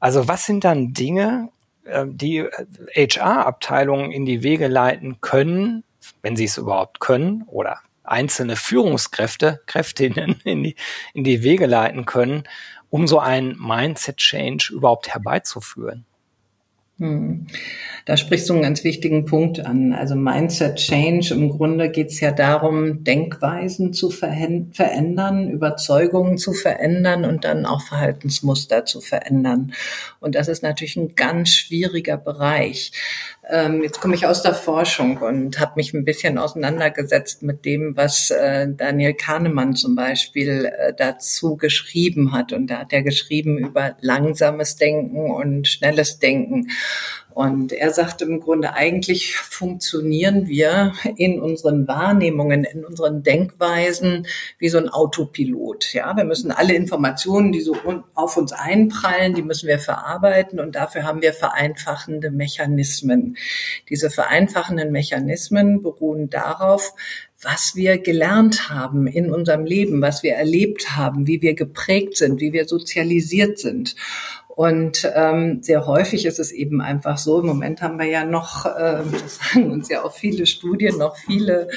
Also 0.00 0.28
was 0.28 0.46
sind 0.46 0.64
dann 0.64 0.94
Dinge, 0.94 1.50
äh, 1.84 2.06
die 2.06 2.44
HR-Abteilungen 2.94 4.12
in 4.12 4.24
die 4.24 4.42
Wege 4.42 4.68
leiten 4.68 5.20
können, 5.20 5.84
wenn 6.20 6.36
sie 6.36 6.44
es 6.44 6.58
überhaupt 6.58 7.00
können, 7.00 7.44
oder 7.46 7.80
einzelne 8.04 8.56
Führungskräfte, 8.56 9.60
Kräftinnen 9.66 10.40
in 10.44 10.62
die, 10.62 10.76
in 11.14 11.24
die 11.24 11.42
Wege 11.42 11.66
leiten 11.66 12.04
können, 12.04 12.44
um 12.90 13.06
so 13.06 13.18
einen 13.18 13.56
Mindset-Change 13.58 14.72
überhaupt 14.74 15.08
herbeizuführen? 15.08 16.04
Hm. 16.98 17.46
Da 18.04 18.16
sprichst 18.16 18.48
du 18.48 18.52
einen 18.52 18.62
ganz 18.62 18.84
wichtigen 18.84 19.24
Punkt 19.24 19.64
an. 19.64 19.92
Also 19.92 20.14
Mindset 20.14 20.76
Change, 20.76 21.34
im 21.34 21.50
Grunde 21.50 21.90
geht 21.90 22.08
es 22.08 22.20
ja 22.20 22.32
darum, 22.32 23.02
Denkweisen 23.02 23.92
zu 23.92 24.10
verändern, 24.10 25.48
Überzeugungen 25.50 26.38
zu 26.38 26.52
verändern 26.52 27.24
und 27.24 27.44
dann 27.44 27.66
auch 27.66 27.80
Verhaltensmuster 27.82 28.84
zu 28.84 29.00
verändern. 29.00 29.72
Und 30.20 30.34
das 30.34 30.48
ist 30.48 30.62
natürlich 30.62 30.96
ein 30.96 31.14
ganz 31.14 31.50
schwieriger 31.50 32.18
Bereich. 32.18 32.92
Ähm, 33.48 33.82
jetzt 33.82 34.00
komme 34.00 34.14
ich 34.14 34.24
aus 34.24 34.42
der 34.42 34.54
Forschung 34.54 35.16
und 35.18 35.58
habe 35.58 35.72
mich 35.74 35.92
ein 35.92 36.04
bisschen 36.04 36.38
auseinandergesetzt 36.38 37.42
mit 37.42 37.64
dem, 37.64 37.96
was 37.96 38.30
äh, 38.30 38.68
Daniel 38.70 39.14
Kahnemann 39.14 39.74
zum 39.74 39.96
Beispiel 39.96 40.66
äh, 40.66 40.94
dazu 40.96 41.56
geschrieben 41.56 42.32
hat. 42.32 42.52
Und 42.52 42.68
da 42.68 42.78
hat 42.78 42.92
er 42.92 43.02
geschrieben 43.02 43.58
über 43.58 43.96
langsames 44.00 44.76
Denken 44.76 45.30
und 45.32 45.66
schnelles 45.66 46.20
Denken. 46.20 46.70
Und 47.34 47.72
er 47.72 47.90
sagte 47.90 48.24
im 48.24 48.40
Grunde, 48.40 48.74
eigentlich 48.74 49.36
funktionieren 49.36 50.48
wir 50.48 50.92
in 51.16 51.40
unseren 51.40 51.88
Wahrnehmungen, 51.88 52.64
in 52.64 52.84
unseren 52.84 53.22
Denkweisen 53.22 54.26
wie 54.58 54.68
so 54.68 54.78
ein 54.78 54.88
Autopilot. 54.88 55.92
Ja, 55.94 56.16
wir 56.16 56.24
müssen 56.24 56.52
alle 56.52 56.74
Informationen, 56.74 57.52
die 57.52 57.60
so 57.60 57.76
auf 58.14 58.36
uns 58.36 58.52
einprallen, 58.52 59.34
die 59.34 59.42
müssen 59.42 59.68
wir 59.68 59.78
verarbeiten 59.78 60.60
und 60.60 60.74
dafür 60.74 61.04
haben 61.04 61.22
wir 61.22 61.32
vereinfachende 61.32 62.30
Mechanismen. 62.30 63.36
Diese 63.88 64.10
vereinfachenden 64.10 64.92
Mechanismen 64.92 65.82
beruhen 65.82 66.30
darauf, 66.30 66.94
was 67.42 67.74
wir 67.74 67.98
gelernt 67.98 68.70
haben 68.70 69.06
in 69.08 69.32
unserem 69.32 69.64
Leben, 69.64 70.00
was 70.00 70.22
wir 70.22 70.34
erlebt 70.34 70.96
haben, 70.96 71.26
wie 71.26 71.42
wir 71.42 71.54
geprägt 71.54 72.16
sind, 72.16 72.40
wie 72.40 72.52
wir 72.52 72.68
sozialisiert 72.68 73.58
sind. 73.58 73.96
Und 74.54 75.10
ähm, 75.14 75.62
sehr 75.62 75.86
häufig 75.86 76.26
ist 76.26 76.38
es 76.38 76.52
eben 76.52 76.82
einfach 76.82 77.16
so, 77.16 77.40
im 77.40 77.46
Moment 77.46 77.80
haben 77.80 77.98
wir 77.98 78.06
ja 78.06 78.24
noch, 78.24 78.66
äh, 78.66 79.00
das 79.12 79.38
sagen 79.38 79.70
uns 79.72 79.88
ja 79.88 80.04
auch 80.04 80.12
viele 80.12 80.44
Studien, 80.44 80.98
noch 80.98 81.16
viele 81.16 81.68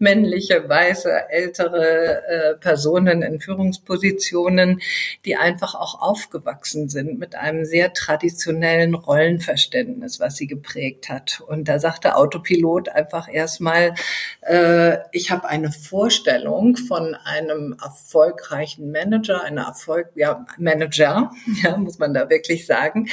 männliche, 0.00 0.68
weiße, 0.68 1.30
ältere 1.30 2.26
äh, 2.26 2.54
Personen 2.56 3.22
in 3.22 3.38
Führungspositionen, 3.38 4.80
die 5.24 5.36
einfach 5.36 5.76
auch 5.76 6.02
aufgewachsen 6.02 6.88
sind 6.88 7.20
mit 7.20 7.36
einem 7.36 7.64
sehr 7.64 7.92
traditionellen 7.92 8.94
Rollenverständnis, 8.94 10.18
was 10.18 10.34
sie 10.34 10.48
geprägt 10.48 11.08
hat. 11.08 11.40
Und 11.46 11.68
da 11.68 11.78
sagt 11.78 12.02
der 12.02 12.18
Autopilot 12.18 12.88
einfach 12.88 13.32
erstmal, 13.32 13.94
äh, 14.40 14.98
ich 15.12 15.30
habe 15.30 15.48
eine 15.48 15.70
Vorstellung 15.70 16.76
von 16.76 17.14
einem 17.14 17.76
erfolgreichen 17.80 18.90
Manager, 18.90 19.44
einer 19.44 19.66
Erfolg, 19.66 20.08
ja, 20.16 20.44
Manager, 20.58 21.30
ja, 21.62 21.76
muss 21.76 22.00
man 22.00 22.12
da 22.12 22.23
wirklich 22.30 22.66
sagen, 22.66 23.08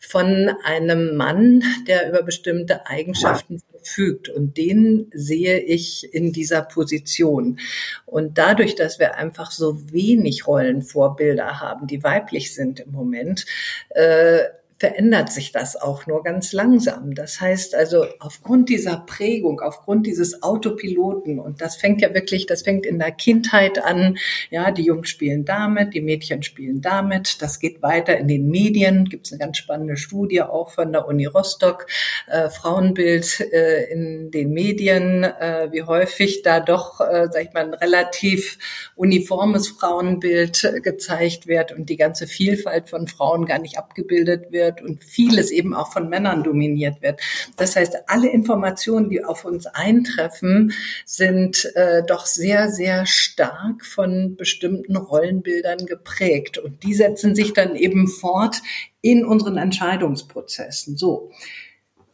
von 0.00 0.50
einem 0.64 1.16
Mann, 1.16 1.62
der 1.86 2.08
über 2.08 2.22
bestimmte 2.22 2.86
Eigenschaften 2.86 3.60
verfügt. 3.70 4.28
Und 4.28 4.56
den 4.56 5.10
sehe 5.12 5.58
ich 5.60 6.12
in 6.12 6.32
dieser 6.32 6.62
Position. 6.62 7.58
Und 8.04 8.38
dadurch, 8.38 8.74
dass 8.74 8.98
wir 8.98 9.16
einfach 9.16 9.50
so 9.50 9.92
wenig 9.92 10.46
Rollenvorbilder 10.46 11.60
haben, 11.60 11.86
die 11.86 12.02
weiblich 12.02 12.54
sind 12.54 12.80
im 12.80 12.92
Moment, 12.92 13.46
äh, 13.90 14.44
verändert 14.78 15.32
sich 15.32 15.52
das 15.52 15.74
auch 15.76 16.06
nur 16.06 16.22
ganz 16.22 16.52
langsam. 16.52 17.14
Das 17.14 17.40
heißt 17.40 17.74
also, 17.74 18.04
aufgrund 18.20 18.68
dieser 18.68 18.98
Prägung, 18.98 19.60
aufgrund 19.60 20.06
dieses 20.06 20.42
Autopiloten, 20.42 21.38
und 21.38 21.62
das 21.62 21.76
fängt 21.76 22.02
ja 22.02 22.12
wirklich, 22.12 22.46
das 22.46 22.62
fängt 22.62 22.84
in 22.84 22.98
der 22.98 23.12
Kindheit 23.12 23.82
an, 23.82 24.18
ja, 24.50 24.70
die 24.70 24.82
Jungs 24.82 25.08
spielen 25.08 25.46
damit, 25.46 25.94
die 25.94 26.02
Mädchen 26.02 26.42
spielen 26.42 26.82
damit, 26.82 27.40
das 27.40 27.58
geht 27.58 27.80
weiter 27.80 28.18
in 28.18 28.28
den 28.28 28.48
Medien, 28.48 29.06
gibt 29.06 29.26
es 29.26 29.32
eine 29.32 29.38
ganz 29.38 29.56
spannende 29.56 29.96
Studie 29.96 30.42
auch 30.42 30.70
von 30.70 30.92
der 30.92 31.06
Uni 31.06 31.24
Rostock, 31.24 31.86
äh, 32.26 32.50
Frauenbild 32.50 33.40
äh, 33.40 33.84
in 33.84 34.30
den 34.30 34.50
Medien, 34.52 35.24
äh, 35.24 35.68
wie 35.72 35.84
häufig 35.84 36.42
da 36.42 36.60
doch, 36.60 37.00
äh, 37.00 37.28
sag 37.30 37.44
ich 37.44 37.52
mal, 37.54 37.64
ein 37.64 37.74
relativ 37.74 38.58
uniformes 38.94 39.68
Frauenbild 39.68 40.82
gezeigt 40.82 41.46
wird 41.46 41.72
und 41.72 41.88
die 41.88 41.96
ganze 41.96 42.26
Vielfalt 42.26 42.90
von 42.90 43.06
Frauen 43.06 43.46
gar 43.46 43.58
nicht 43.58 43.78
abgebildet 43.78 44.52
wird 44.66 44.82
und 44.82 45.02
vieles 45.02 45.50
eben 45.50 45.74
auch 45.74 45.92
von 45.92 46.08
Männern 46.08 46.42
dominiert 46.42 47.02
wird. 47.02 47.20
Das 47.56 47.76
heißt, 47.76 48.08
alle 48.08 48.28
Informationen, 48.28 49.08
die 49.08 49.24
auf 49.24 49.44
uns 49.44 49.66
eintreffen, 49.66 50.72
sind 51.04 51.70
äh, 51.74 52.02
doch 52.06 52.26
sehr, 52.26 52.70
sehr 52.70 53.06
stark 53.06 53.84
von 53.84 54.36
bestimmten 54.36 54.96
Rollenbildern 54.96 55.86
geprägt. 55.86 56.58
Und 56.58 56.82
die 56.82 56.94
setzen 56.94 57.34
sich 57.34 57.52
dann 57.52 57.76
eben 57.76 58.08
fort 58.08 58.62
in 59.00 59.24
unseren 59.24 59.56
Entscheidungsprozessen. 59.56 60.96
So. 60.96 61.30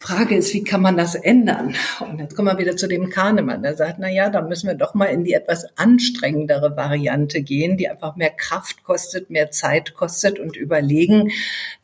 Frage 0.02 0.34
ist, 0.34 0.52
wie 0.52 0.64
kann 0.64 0.82
man 0.82 0.96
das 0.96 1.14
ändern? 1.14 1.76
Und 2.00 2.18
jetzt 2.18 2.34
kommen 2.34 2.48
wir 2.48 2.58
wieder 2.58 2.76
zu 2.76 2.88
dem 2.88 3.08
Kahnemann, 3.08 3.62
der 3.62 3.76
sagt, 3.76 4.00
na 4.00 4.10
ja, 4.10 4.30
da 4.30 4.42
müssen 4.42 4.66
wir 4.66 4.74
doch 4.74 4.94
mal 4.94 5.06
in 5.06 5.22
die 5.22 5.32
etwas 5.32 5.64
anstrengendere 5.76 6.76
Variante 6.76 7.40
gehen, 7.40 7.76
die 7.76 7.88
einfach 7.88 8.16
mehr 8.16 8.30
Kraft 8.30 8.82
kostet, 8.82 9.30
mehr 9.30 9.52
Zeit 9.52 9.94
kostet 9.94 10.40
und 10.40 10.56
überlegen, 10.56 11.30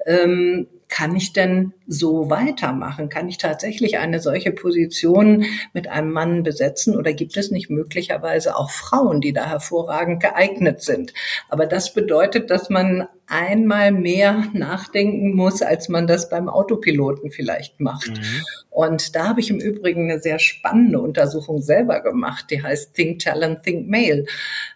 ähm, 0.04 0.66
kann 0.88 1.14
ich 1.14 1.32
denn 1.32 1.75
so 1.87 2.28
weitermachen? 2.28 3.08
Kann 3.08 3.28
ich 3.28 3.38
tatsächlich 3.38 3.98
eine 3.98 4.20
solche 4.20 4.50
Position 4.50 5.44
mit 5.72 5.88
einem 5.88 6.10
Mann 6.10 6.42
besetzen 6.42 6.96
oder 6.96 7.12
gibt 7.12 7.37
es 7.37 7.52
nicht 7.52 7.70
möglicherweise 7.70 8.56
auch 8.56 8.70
Frauen, 8.70 9.20
die 9.20 9.32
da 9.32 9.46
hervorragend 9.46 10.20
geeignet 10.20 10.82
sind? 10.82 11.14
Aber 11.48 11.66
das 11.66 11.94
bedeutet, 11.94 12.50
dass 12.50 12.68
man 12.68 13.06
einmal 13.28 13.92
mehr 13.92 14.47
nachdenken 14.52 15.35
muss, 15.35 15.62
als 15.62 15.88
man 15.88 16.06
das 16.06 16.28
beim 16.28 16.49
Autopiloten 16.49 17.30
vielleicht 17.30 17.78
macht. 17.78 18.08
Mhm. 18.08 18.44
Und 18.70 19.14
da 19.14 19.28
habe 19.28 19.40
ich 19.40 19.50
im 19.50 19.61
Übrigen 19.61 20.11
eine 20.11 20.20
sehr 20.20 20.38
spannende 20.38 21.00
Untersuchung 21.00 21.61
selber 21.61 22.00
gemacht, 22.00 22.47
die 22.50 22.62
heißt 22.62 22.94
Think 22.94 23.20
Talent, 23.20 23.62
Think 23.62 23.88
Male, 23.88 24.25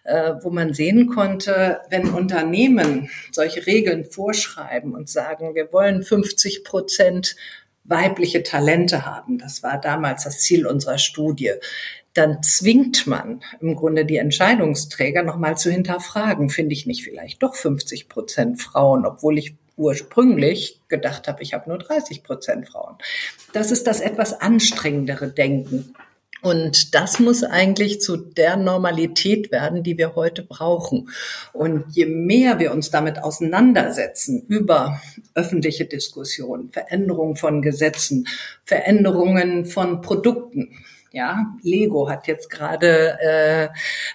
äh, 0.03 0.33
wo 0.41 0.51
man 0.51 0.73
sehen 0.73 1.07
konnte, 1.07 1.81
wenn 1.89 2.09
Unternehmen 2.09 3.09
solche 3.31 3.65
Regeln 3.65 4.05
vorschreiben 4.05 4.93
und 4.93 5.09
sagen, 5.09 5.55
wir 5.55 5.73
wollen 5.73 6.03
50 6.03 6.63
Prozent 6.63 7.35
weibliche 7.85 8.43
Talente 8.43 9.05
haben, 9.05 9.37
das 9.37 9.61
war 9.63 9.79
damals 9.79 10.23
das 10.23 10.39
Ziel 10.39 10.65
unserer 10.65 10.97
Studie, 10.97 11.51
dann 12.13 12.43
zwingt 12.43 13.07
man 13.07 13.41
im 13.59 13.75
Grunde 13.75 14.05
die 14.05 14.17
Entscheidungsträger 14.17 15.23
nochmal 15.23 15.57
zu 15.57 15.71
hinterfragen, 15.71 16.49
finde 16.49 16.73
ich 16.73 16.85
nicht 16.85 17.03
vielleicht 17.03 17.41
doch 17.41 17.55
50 17.55 18.07
Prozent 18.07 18.61
Frauen, 18.61 19.05
obwohl 19.05 19.37
ich 19.37 19.55
ursprünglich 19.75 20.81
gedacht 20.87 21.27
habe, 21.27 21.41
ich 21.41 21.53
habe 21.53 21.69
nur 21.69 21.79
30 21.79 22.23
Prozent 22.23 22.69
Frauen. 22.69 22.95
Das 23.53 23.71
ist 23.71 23.87
das 23.87 24.01
etwas 24.01 24.39
anstrengendere 24.39 25.29
Denken. 25.29 25.95
Und 26.43 26.93
das 26.93 27.19
muss 27.19 27.41
eigentlich 27.43 28.01
zu 28.01 28.17
der 28.17 28.57
Normalität 28.57 29.49
werden, 29.49 29.81
die 29.81 29.97
wir 29.97 30.13
heute 30.15 30.43
brauchen. 30.43 31.09
Und 31.53 31.85
je 31.95 32.05
mehr 32.05 32.59
wir 32.59 32.73
uns 32.73 32.91
damit 32.91 33.23
auseinandersetzen 33.23 34.45
über 34.49 35.01
öffentliche 35.35 35.85
Diskussionen, 35.85 36.69
Veränderungen 36.69 37.37
von 37.37 37.61
Gesetzen, 37.61 38.27
Veränderungen 38.65 39.65
von 39.65 40.01
Produkten, 40.01 40.83
ja, 41.13 41.45
Lego 41.61 42.09
hat 42.09 42.25
jetzt 42.25 42.49
gerade 42.49 43.19
äh, 43.21 43.69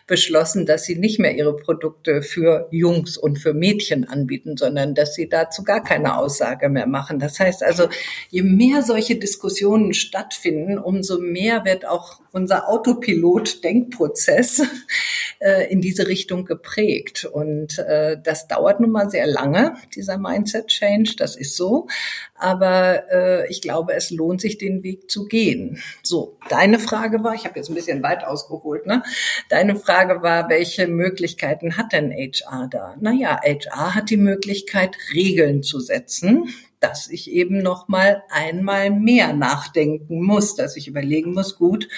beschlossen, 0.09 0.67
dass 0.67 0.83
sie 0.83 0.97
nicht 0.97 1.21
mehr 1.21 1.37
ihre 1.37 1.55
Produkte 1.55 2.23
für 2.23 2.67
Jungs 2.73 3.17
und 3.17 3.39
für 3.39 3.55
Mädchen 3.55 4.09
anbieten, 4.09 4.57
sondern 4.57 4.97
dass 4.97 5.15
sie 5.15 5.29
dazu 5.29 5.63
gar 5.63 5.81
keine 5.81 6.19
Aussage 6.19 6.69
mehr 6.69 6.89
machen. 6.89 7.21
Das 7.21 7.39
heißt 7.39 7.63
also, 7.63 7.89
je 8.31 8.43
mehr 8.43 8.83
solche 8.83 9.15
Diskussionen 9.15 9.95
stattfinden, 9.95 10.77
umso 10.77 11.21
mehr 11.21 11.65
wird 11.65 11.87
auch 11.87 12.21
unser 12.33 12.69
Autopilot-Denkprozess 12.69 14.63
äh, 15.41 15.71
in 15.71 15.81
diese 15.81 16.07
Richtung 16.09 16.45
geprägt. 16.45 17.25
Und 17.25 17.79
äh, 17.79 18.17
das 18.23 18.49
dauert 18.49 18.81
nun 18.81 18.91
mal 18.91 19.11
sehr 19.11 19.27
lange, 19.27 19.77
dieser 19.95 20.19
Mindset-Change, 20.19 21.17
das 21.17 21.37
ist 21.37 21.57
so. 21.57 21.87
Aber 22.35 23.11
äh, 23.11 23.49
ich 23.51 23.63
glaube, 23.63 23.95
es 23.95 24.11
lohnt 24.11 24.41
sich, 24.41 24.59
den 24.59 24.83
Weg 24.83 25.11
zu 25.11 25.27
gehen. 25.27 25.83
So, 26.03 26.37
deine 26.49 26.79
Frage 26.79 27.25
war, 27.25 27.35
ich 27.35 27.45
habe 27.45 27.59
jetzt 27.59 27.69
ein 27.69 27.75
bisschen 27.75 28.03
weit 28.03 28.25
ausgeholt, 28.25 28.87
ne? 28.87 29.03
Deine 29.49 29.77
Frage 29.77 30.23
war, 30.23 30.49
welche 30.49 30.87
Möglichkeiten 30.87 31.77
hat 31.77 31.93
denn 31.93 32.13
HR 32.13 32.69
da? 32.71 32.95
Naja, 33.01 33.41
HR 33.43 33.95
hat 33.95 34.11
die 34.11 34.17
Möglichkeit, 34.17 34.97
Regeln 35.15 35.63
zu 35.63 35.81
setzen, 35.81 36.49
dass 36.81 37.09
ich 37.09 37.31
eben 37.31 37.63
noch 37.63 37.89
mal 37.89 38.23
einmal 38.31 38.91
mehr 38.91 39.33
nachdenken 39.33 40.23
muss, 40.23 40.55
dass 40.55 40.77
ich 40.77 40.89
überlegen 40.89 41.33
muss, 41.33 41.57
gut, 41.57 41.89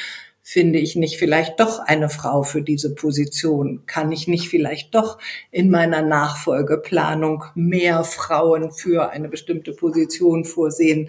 finde 0.50 0.80
ich 0.80 0.96
nicht 0.96 1.16
vielleicht 1.16 1.60
doch 1.60 1.78
eine 1.78 2.08
Frau 2.08 2.42
für 2.42 2.60
diese 2.60 2.92
Position? 2.94 3.84
Kann 3.86 4.10
ich 4.10 4.26
nicht 4.26 4.48
vielleicht 4.48 4.96
doch 4.96 5.18
in 5.52 5.70
meiner 5.70 6.02
Nachfolgeplanung 6.02 7.44
mehr 7.54 8.02
Frauen 8.02 8.72
für 8.72 9.10
eine 9.10 9.28
bestimmte 9.28 9.72
Position 9.72 10.44
vorsehen? 10.44 11.08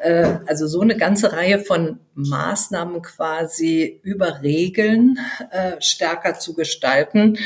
Äh, 0.00 0.38
also 0.46 0.66
so 0.66 0.80
eine 0.80 0.96
ganze 0.96 1.34
Reihe 1.34 1.58
von 1.58 1.98
Maßnahmen 2.14 3.02
quasi 3.02 4.00
über 4.02 4.42
Regeln 4.42 5.18
äh, 5.50 5.72
stärker 5.80 6.38
zu 6.38 6.54
gestalten. 6.54 7.36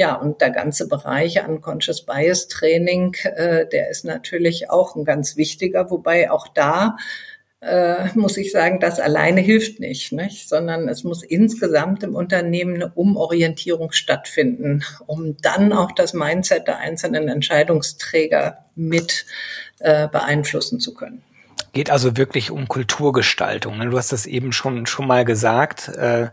Ja, 0.00 0.14
und 0.14 0.40
der 0.40 0.48
ganze 0.48 0.88
Bereich 0.88 1.46
Unconscious 1.46 2.06
Bias 2.06 2.48
Training, 2.48 3.14
äh, 3.22 3.66
der 3.68 3.90
ist 3.90 4.06
natürlich 4.06 4.70
auch 4.70 4.96
ein 4.96 5.04
ganz 5.04 5.36
wichtiger, 5.36 5.90
wobei 5.90 6.30
auch 6.30 6.48
da 6.48 6.96
äh, 7.60 8.08
muss 8.14 8.38
ich 8.38 8.50
sagen, 8.50 8.80
das 8.80 8.98
alleine 8.98 9.42
hilft 9.42 9.78
nicht, 9.78 10.12
nicht, 10.12 10.48
sondern 10.48 10.88
es 10.88 11.04
muss 11.04 11.22
insgesamt 11.22 12.02
im 12.02 12.14
Unternehmen 12.14 12.76
eine 12.76 12.88
Umorientierung 12.94 13.92
stattfinden, 13.92 14.84
um 15.06 15.36
dann 15.42 15.74
auch 15.74 15.92
das 15.92 16.14
Mindset 16.14 16.66
der 16.66 16.78
einzelnen 16.78 17.28
Entscheidungsträger 17.28 18.64
mit 18.74 19.26
äh, 19.80 20.08
beeinflussen 20.08 20.80
zu 20.80 20.94
können. 20.94 21.20
Geht 21.74 21.90
also 21.90 22.16
wirklich 22.16 22.50
um 22.50 22.68
Kulturgestaltung. 22.68 23.76
Ne? 23.76 23.90
Du 23.90 23.98
hast 23.98 24.12
das 24.12 24.24
eben 24.24 24.52
schon 24.52 24.86
schon 24.86 25.06
mal 25.06 25.26
gesagt. 25.26 25.88
Äh, 25.88 26.28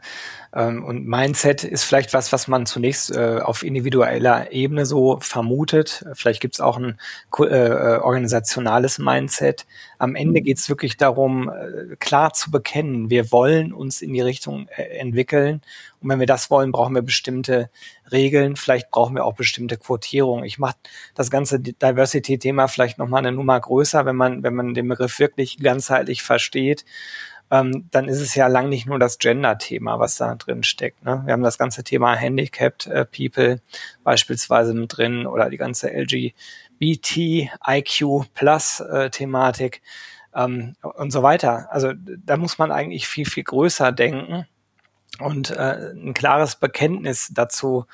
ähm, 0.54 0.84
und 0.84 1.06
Mindset 1.06 1.64
ist 1.64 1.84
vielleicht 1.84 2.14
was, 2.14 2.32
was 2.32 2.48
man 2.48 2.66
zunächst 2.66 3.16
äh, 3.16 3.40
auf 3.40 3.64
individueller 3.64 4.52
Ebene 4.52 4.86
so 4.86 5.20
vermutet. 5.20 6.06
Vielleicht 6.14 6.42
gibt 6.42 6.56
es 6.56 6.62
auch 6.62 6.78
ein 6.78 6.98
äh, 7.40 7.44
äh, 7.44 8.00
organisationales 8.00 9.00
Mindset. 9.00 9.66
Am 9.98 10.16
Ende 10.16 10.42
geht 10.42 10.58
es 10.58 10.70
wirklich 10.70 10.98
darum, 10.98 11.50
äh, 11.50 11.96
klar 11.98 12.34
zu 12.34 12.52
bekennen, 12.52 13.10
wir 13.10 13.32
wollen 13.32 13.74
uns 13.74 14.02
in 14.02 14.14
die 14.14 14.22
Richtung 14.22 14.68
äh, 14.70 14.84
entwickeln. 14.98 15.62
Und 16.00 16.10
wenn 16.10 16.20
wir 16.20 16.28
das 16.28 16.50
wollen, 16.52 16.72
brauchen 16.72 16.96
wir 16.96 17.02
bestimmte 17.02 17.70
Regeln. 18.12 18.56
Vielleicht 18.56 18.92
brauchen 18.92 19.16
wir 19.16 19.26
auch 19.26 19.36
bestimmte 19.36 19.78
Quotierungen. 19.78 20.46
Ich 20.46 20.60
mache 20.60 20.76
das 21.16 21.32
ganze 21.32 21.60
Diversity-Thema 21.60 22.68
vielleicht 22.68 23.00
nochmal 23.00 23.26
eine 23.26 23.36
Nummer 23.36 23.60
größer, 23.60 24.06
wenn 24.06 24.16
man, 24.16 24.44
wenn 24.44 24.54
man 24.54 24.74
den 24.76 24.88
Begriff 24.88 25.20
wirklich 25.20 25.58
ganzheitlich 25.58 26.22
versteht 26.22 26.86
ähm, 27.50 27.88
dann 27.92 28.08
ist 28.08 28.22
es 28.22 28.36
ja 28.36 28.48
lang 28.48 28.70
nicht 28.70 28.88
nur 28.88 29.00
das 29.00 29.20
Gender-Thema, 29.20 30.00
was 30.00 30.18
da 30.18 30.36
drin 30.36 30.64
steckt. 30.64 31.04
Ne? 31.06 31.22
Wir 31.26 31.34
haben 31.34 31.44
das 31.44 31.58
ganze 31.58 31.84
Thema 31.84 32.16
Handicapped 32.16 32.88
äh, 32.88 33.06
People 33.06 33.62
beispielsweise 34.04 34.74
mit 34.74 34.98
drin 34.98 35.26
oder 35.26 35.50
die 35.50 35.58
ganze 35.58 35.90
LGBT, 35.90 37.50
IQ 37.66 38.26
Plus 38.34 38.82
äh, 38.82 39.10
Thematik 39.10 39.82
ähm, 40.36 40.76
und 40.82 41.12
so 41.12 41.24
weiter. 41.24 41.68
Also 41.72 41.94
da 41.96 42.38
muss 42.38 42.58
man 42.58 42.72
eigentlich 42.72 43.08
viel, 43.08 43.26
viel 43.26 43.44
größer 43.44 43.92
denken 43.92 44.46
und 45.20 45.52
äh, 45.52 45.94
ein 45.94 46.14
klares 46.14 46.58
Bekenntnis 46.58 47.32
dazu 47.34 47.86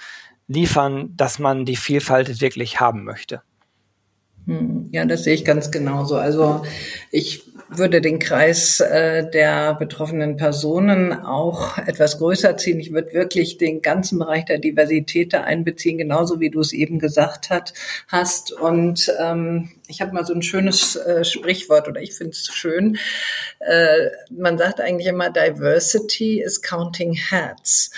liefern, 0.48 1.16
dass 1.16 1.40
man 1.40 1.66
die 1.66 1.76
Vielfalt 1.76 2.42
wirklich 2.42 2.80
haben 2.80 3.04
möchte. 3.04 3.42
Hm, 4.46 4.90
ja, 4.92 5.06
das 5.06 5.24
sehe 5.24 5.36
ich 5.36 5.46
ganz 5.46 5.72
genauso. 5.72 6.18
Also 6.18 6.64
ich 7.12 7.44
würde 7.70 8.02
den 8.02 8.20
Kreis 8.20 8.82
äh, 8.82 9.30
der 9.30 9.76
betroffenen 9.76 10.36
Personen 10.36 11.14
auch 11.14 11.78
etwas 11.78 12.18
größer 12.18 12.58
ziehen. 12.58 12.80
Ich 12.80 12.92
würde 12.92 13.14
wirklich 13.14 13.58
den 13.58 13.82
ganzen 13.82 14.20
Bereich 14.20 14.46
der 14.46 14.60
Diversität 14.60 15.34
da 15.34 15.42
einbeziehen, 15.42 15.98
genauso 15.98 16.40
wie 16.40 16.50
du 16.50 16.60
es 16.60 16.74
eben 16.74 17.00
gesagt 17.00 17.50
hat, 17.50 17.74
hast. 18.10 18.52
Und 18.52 19.12
ähm, 19.20 19.70
ich 19.88 20.02
habe 20.02 20.14
mal 20.14 20.26
so 20.26 20.34
ein 20.34 20.44
schönes 20.44 20.98
äh, 20.98 21.24
Sprichwort 21.24 21.88
oder 21.88 22.02
ich 22.02 22.14
finde 22.14 22.32
es 22.32 22.48
schön. 22.48 22.98
Äh, 23.60 24.10
man 24.30 24.58
sagt 24.58 24.82
eigentlich 24.82 25.08
immer, 25.08 25.30
Diversity 25.30 26.42
is 26.42 26.62
counting 26.62 27.16
hats. 27.16 27.92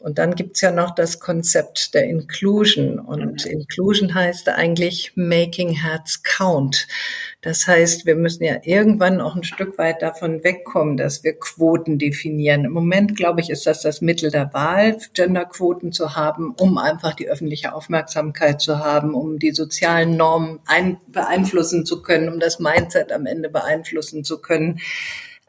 Und 0.00 0.16
dann 0.16 0.34
gibt's 0.34 0.62
ja 0.62 0.70
noch 0.70 0.94
das 0.94 1.20
Konzept 1.20 1.92
der 1.92 2.04
Inclusion. 2.04 2.98
Und 2.98 3.44
Inclusion 3.44 4.14
heißt 4.14 4.48
eigentlich 4.48 5.12
Making 5.14 5.82
Hearts 5.82 6.22
Count. 6.22 6.88
Das 7.42 7.66
heißt, 7.66 8.06
wir 8.06 8.16
müssen 8.16 8.44
ja 8.44 8.56
irgendwann 8.62 9.20
auch 9.20 9.36
ein 9.36 9.44
Stück 9.44 9.76
weit 9.76 10.00
davon 10.00 10.42
wegkommen, 10.42 10.96
dass 10.96 11.22
wir 11.22 11.38
Quoten 11.38 11.98
definieren. 11.98 12.64
Im 12.64 12.72
Moment, 12.72 13.14
glaube 13.14 13.42
ich, 13.42 13.50
ist 13.50 13.66
das 13.66 13.82
das 13.82 14.00
Mittel 14.00 14.30
der 14.30 14.54
Wahl, 14.54 14.96
Genderquoten 15.12 15.92
zu 15.92 16.16
haben, 16.16 16.54
um 16.58 16.78
einfach 16.78 17.12
die 17.12 17.28
öffentliche 17.28 17.74
Aufmerksamkeit 17.74 18.62
zu 18.62 18.78
haben, 18.78 19.12
um 19.12 19.38
die 19.38 19.52
sozialen 19.52 20.16
Normen 20.16 20.60
beeinflussen 21.08 21.84
zu 21.84 22.00
können, 22.00 22.30
um 22.30 22.40
das 22.40 22.58
Mindset 22.58 23.12
am 23.12 23.26
Ende 23.26 23.50
beeinflussen 23.50 24.24
zu 24.24 24.40
können. 24.40 24.80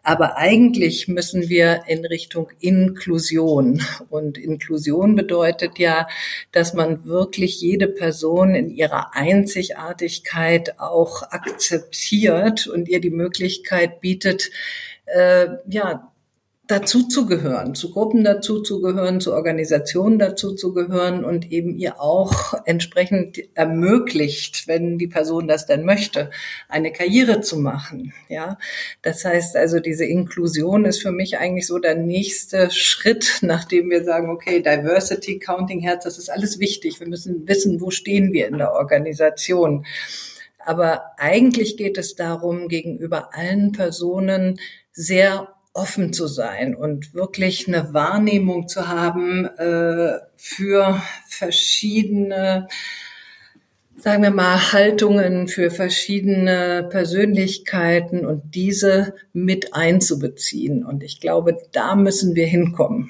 Aber 0.04 0.38
eigentlich 0.38 1.08
müssen 1.08 1.48
wir 1.48 1.84
in 1.88 2.06
Richtung 2.06 2.50
Inklusion. 2.60 3.84
Und 4.10 4.38
Inklusion 4.38 5.16
bedeutet 5.16 5.78
ja, 5.78 6.08
dass 6.52 6.74
man 6.74 7.06
wirklich 7.06 7.62
jede 7.62 7.88
Person 7.88 8.56
in 8.56 8.70
ihrer 8.72 9.16
Einzigartigkeit 9.16 10.80
auch 10.80 11.22
akzeptiert 11.24 12.68
und 12.68 12.90
ihr 12.90 13.00
die 13.00 13.12
Möglichkeit 13.12 14.02
bietet, 14.02 14.50
äh, 15.06 15.48
ja, 15.68 16.11
dazu 16.72 17.04
zu 17.04 17.26
gehören, 17.26 17.76
zu 17.76 17.92
Gruppen 17.92 18.24
dazu 18.24 18.62
zu 18.62 18.82
gehören, 18.82 19.20
zu 19.20 19.34
Organisationen 19.34 20.18
dazu 20.18 20.56
zu 20.56 20.74
gehören 20.74 21.26
und 21.26 21.52
eben 21.52 21.78
ihr 21.78 22.00
auch 22.00 22.54
entsprechend 22.66 23.40
ermöglicht, 23.56 24.68
wenn 24.68 24.98
die 24.98 25.08
Person 25.08 25.50
das 25.50 25.66
denn 25.66 25.84
möchte, 25.84 26.30
eine 26.70 26.94
Karriere 26.94 27.42
zu 27.42 27.58
machen. 27.58 28.14
Ja, 28.30 28.58
das 29.02 29.26
heißt 29.26 29.58
also, 29.58 29.82
diese 29.82 30.06
Inklusion 30.06 30.86
ist 30.86 31.02
für 31.02 31.12
mich 31.12 31.38
eigentlich 31.38 31.68
so 31.68 31.78
der 31.78 31.96
nächste 31.96 32.72
Schritt, 32.72 33.40
nachdem 33.42 33.90
wir 33.90 34.06
sagen, 34.06 34.30
okay, 34.30 34.62
Diversity, 34.62 35.40
Counting 35.40 35.82
Herz, 35.82 36.06
das 36.06 36.18
ist 36.18 36.32
alles 36.32 36.60
wichtig. 36.60 37.02
Wir 37.02 37.08
müssen 37.08 37.48
wissen, 37.50 37.82
wo 37.82 37.92
stehen 37.92 38.32
wir 38.32 38.48
in 38.48 38.58
der 38.58 38.72
Organisation. 38.72 39.86
Aber 40.58 41.18
eigentlich 41.18 41.76
geht 41.76 41.98
es 41.98 42.16
darum, 42.16 42.70
gegenüber 42.70 43.36
allen 43.36 43.74
Personen 43.74 44.60
sehr 44.94 45.50
offen 45.74 46.12
zu 46.14 46.28
sein 46.28 46.76
und 46.76 47.14
wirklich 47.14 47.68
eine 47.68 47.94
Wahrnehmung 47.94 48.68
zu 48.68 48.88
haben 48.88 49.46
äh, 49.46 50.20
für 50.36 51.02
verschiedene, 51.28 52.68
sagen 53.96 54.24
wir 54.24 54.32
mal, 54.32 54.74
Haltungen, 54.74 55.48
für 55.48 55.72
verschiedene 55.72 56.88
Persönlichkeiten 56.90 58.26
und 58.26 58.54
diese 58.54 59.16
mit 59.32 59.74
einzubeziehen. 59.74 60.86
Und 60.86 61.04
ich 61.04 61.22
glaube, 61.22 61.58
da 61.72 61.96
müssen 61.96 62.36
wir 62.36 62.48
hinkommen. 62.48 63.10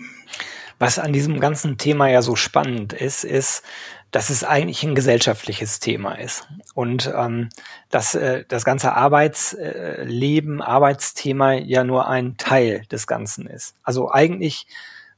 Was 0.77 0.99
an 0.99 1.13
diesem 1.13 1.39
ganzen 1.39 1.77
Thema 1.77 2.09
ja 2.09 2.21
so 2.21 2.35
spannend 2.35 2.93
ist, 2.93 3.23
ist, 3.23 3.63
dass 4.11 4.29
es 4.29 4.43
eigentlich 4.43 4.83
ein 4.83 4.95
gesellschaftliches 4.95 5.79
Thema 5.79 6.15
ist 6.15 6.47
und 6.75 7.11
ähm, 7.15 7.49
dass 7.89 8.13
äh, 8.13 8.43
das 8.47 8.65
ganze 8.65 8.93
Arbeitsleben, 8.93 10.61
Arbeitsthema 10.61 11.53
ja 11.53 11.83
nur 11.83 12.07
ein 12.07 12.37
Teil 12.37 12.83
des 12.91 13.07
Ganzen 13.07 13.47
ist. 13.47 13.75
Also 13.83 14.11
eigentlich 14.11 14.67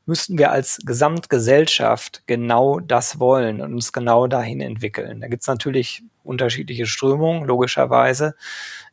müssten 0.06 0.38
wir 0.38 0.52
als 0.52 0.80
Gesamtgesellschaft 0.86 2.24
genau 2.28 2.80
das 2.80 3.20
wollen 3.20 3.62
und 3.62 3.74
uns 3.74 3.94
genau 3.94 4.28
dahin 4.28 4.62
entwickeln. 4.62 5.22
Da 5.22 5.28
gibt's 5.28 5.48
natürlich 5.48 6.04
unterschiedliche 6.24 6.86
Strömungen, 6.86 7.46
logischerweise. 7.46 8.36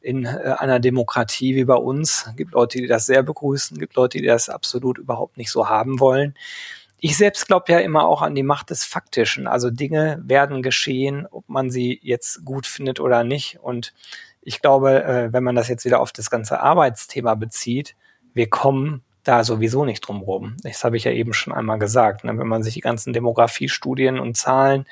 In 0.00 0.24
äh, 0.24 0.54
einer 0.58 0.80
Demokratie 0.80 1.56
wie 1.56 1.64
bei 1.64 1.74
uns 1.74 2.30
gibt 2.36 2.54
Leute, 2.54 2.78
die 2.78 2.86
das 2.86 3.06
sehr 3.06 3.22
begrüßen, 3.22 3.78
gibt 3.78 3.96
Leute, 3.96 4.18
die 4.18 4.26
das 4.26 4.48
absolut 4.48 4.98
überhaupt 4.98 5.36
nicht 5.36 5.50
so 5.50 5.68
haben 5.68 6.00
wollen 6.00 6.34
ich 7.00 7.16
selbst 7.16 7.46
glaube 7.46 7.72
ja 7.72 7.78
immer 7.78 8.06
auch 8.06 8.22
an 8.22 8.34
die 8.34 8.42
Macht 8.42 8.70
des 8.70 8.84
Faktischen. 8.84 9.46
Also 9.46 9.70
Dinge 9.70 10.20
werden 10.22 10.62
geschehen, 10.62 11.26
ob 11.30 11.48
man 11.48 11.70
sie 11.70 11.98
jetzt 12.02 12.44
gut 12.44 12.66
findet 12.66 13.00
oder 13.00 13.24
nicht. 13.24 13.58
Und 13.60 13.94
ich 14.42 14.60
glaube, 14.60 15.02
äh, 15.04 15.32
wenn 15.32 15.44
man 15.44 15.56
das 15.56 15.68
jetzt 15.68 15.84
wieder 15.84 16.00
auf 16.00 16.12
das 16.12 16.30
ganze 16.30 16.60
Arbeitsthema 16.60 17.34
bezieht, 17.34 17.96
wir 18.34 18.48
kommen 18.48 19.02
da 19.24 19.44
sowieso 19.44 19.84
nicht 19.84 20.00
drum 20.00 20.22
rum. 20.22 20.56
Das 20.62 20.84
habe 20.84 20.96
ich 20.96 21.04
ja 21.04 21.12
eben 21.12 21.32
schon 21.32 21.52
einmal 21.52 21.78
gesagt. 21.78 22.24
Ne? 22.24 22.38
Wenn 22.38 22.46
man 22.46 22.62
sich 22.62 22.74
die 22.74 22.80
ganzen 22.80 23.12
Demografiestudien 23.12 24.18
und 24.18 24.36
Zahlen 24.36 24.86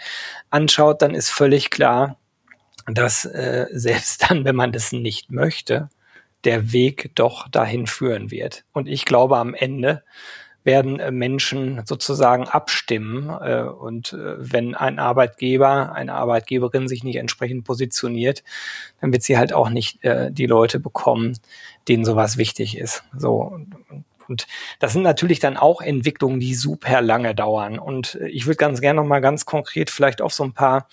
anschaut, 0.51 1.03
dann 1.03 1.15
ist 1.15 1.31
völlig 1.31 1.71
klar, 1.71 2.17
dass 2.87 3.25
äh, 3.25 3.67
selbst 3.73 4.31
dann, 4.31 4.45
wenn 4.45 4.57
man 4.57 4.73
das 4.73 4.93
nicht 4.93 5.31
möchte, 5.31 5.89
der 6.45 6.73
Weg 6.73 7.11
doch 7.15 7.49
dahin 7.49 7.87
führen 7.87 8.31
wird. 8.31 8.65
Und 8.73 8.87
ich 8.89 9.05
glaube 9.05 9.39
am 9.39 9.55
Ende, 9.55 10.05
werden 10.69 11.01
äh, 11.01 11.11
Menschen 11.11 11.81
sozusagen 11.87 12.47
abstimmen. 12.47 13.31
Äh, 13.31 13.63
und 13.63 14.13
äh, 14.13 14.35
wenn 14.37 14.75
ein 14.75 14.99
Arbeitgeber, 14.99 15.95
eine 15.95 16.13
Arbeitgeberin 16.13 16.89
sich 16.89 17.03
nicht 17.03 17.17
entsprechend 17.17 17.65
positioniert, 17.65 18.45
dann 19.01 19.11
wird 19.11 19.23
sie 19.23 19.39
halt 19.39 19.55
auch 19.55 19.71
nicht 19.71 20.01
die 20.03 20.47
Leute 20.47 20.81
bekommen, 20.81 21.39
denen 21.87 22.05
sowas 22.05 22.37
wichtig 22.37 22.77
ist. 22.77 23.05
So. 23.17 23.59
Und 24.29 24.47
das 24.79 24.93
sind 24.93 25.03
natürlich 25.03 25.39
dann 25.39 25.57
auch 25.57 25.81
Entwicklungen, 25.81 26.41
die 26.41 26.55
super 26.55 27.01
lange 27.01 27.35
dauern. 27.35 27.79
Und 27.79 28.19
ich 28.29 28.47
würde 28.47 28.57
ganz 28.57 28.81
gerne 28.81 29.03
noch 29.03 29.21
ganz 29.21 29.47
konkret 29.47 29.89
vielleicht 29.91 30.21
auf 30.21 30.35
so 30.35 30.45
ein 30.45 30.53
paar 30.53 30.89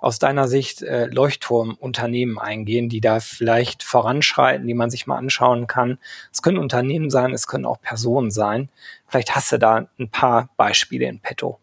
aus 0.00 0.18
deiner 0.18 0.48
Sicht 0.48 0.82
äh, 0.82 1.06
Leuchtturmunternehmen 1.06 2.38
eingehen, 2.38 2.88
die 2.88 3.00
da 3.00 3.20
vielleicht 3.20 3.82
voranschreiten, 3.82 4.66
die 4.66 4.74
man 4.74 4.90
sich 4.90 5.06
mal 5.06 5.16
anschauen 5.16 5.66
kann. 5.66 5.98
Es 6.32 6.42
können 6.42 6.58
Unternehmen 6.58 7.10
sein, 7.10 7.32
es 7.32 7.46
können 7.46 7.66
auch 7.66 7.80
Personen 7.80 8.30
sein. 8.30 8.70
Vielleicht 9.06 9.34
hast 9.34 9.52
du 9.52 9.58
da 9.58 9.88
ein 9.98 10.08
paar 10.08 10.48
Beispiele 10.56 11.06
in 11.06 11.20
petto. 11.20 11.58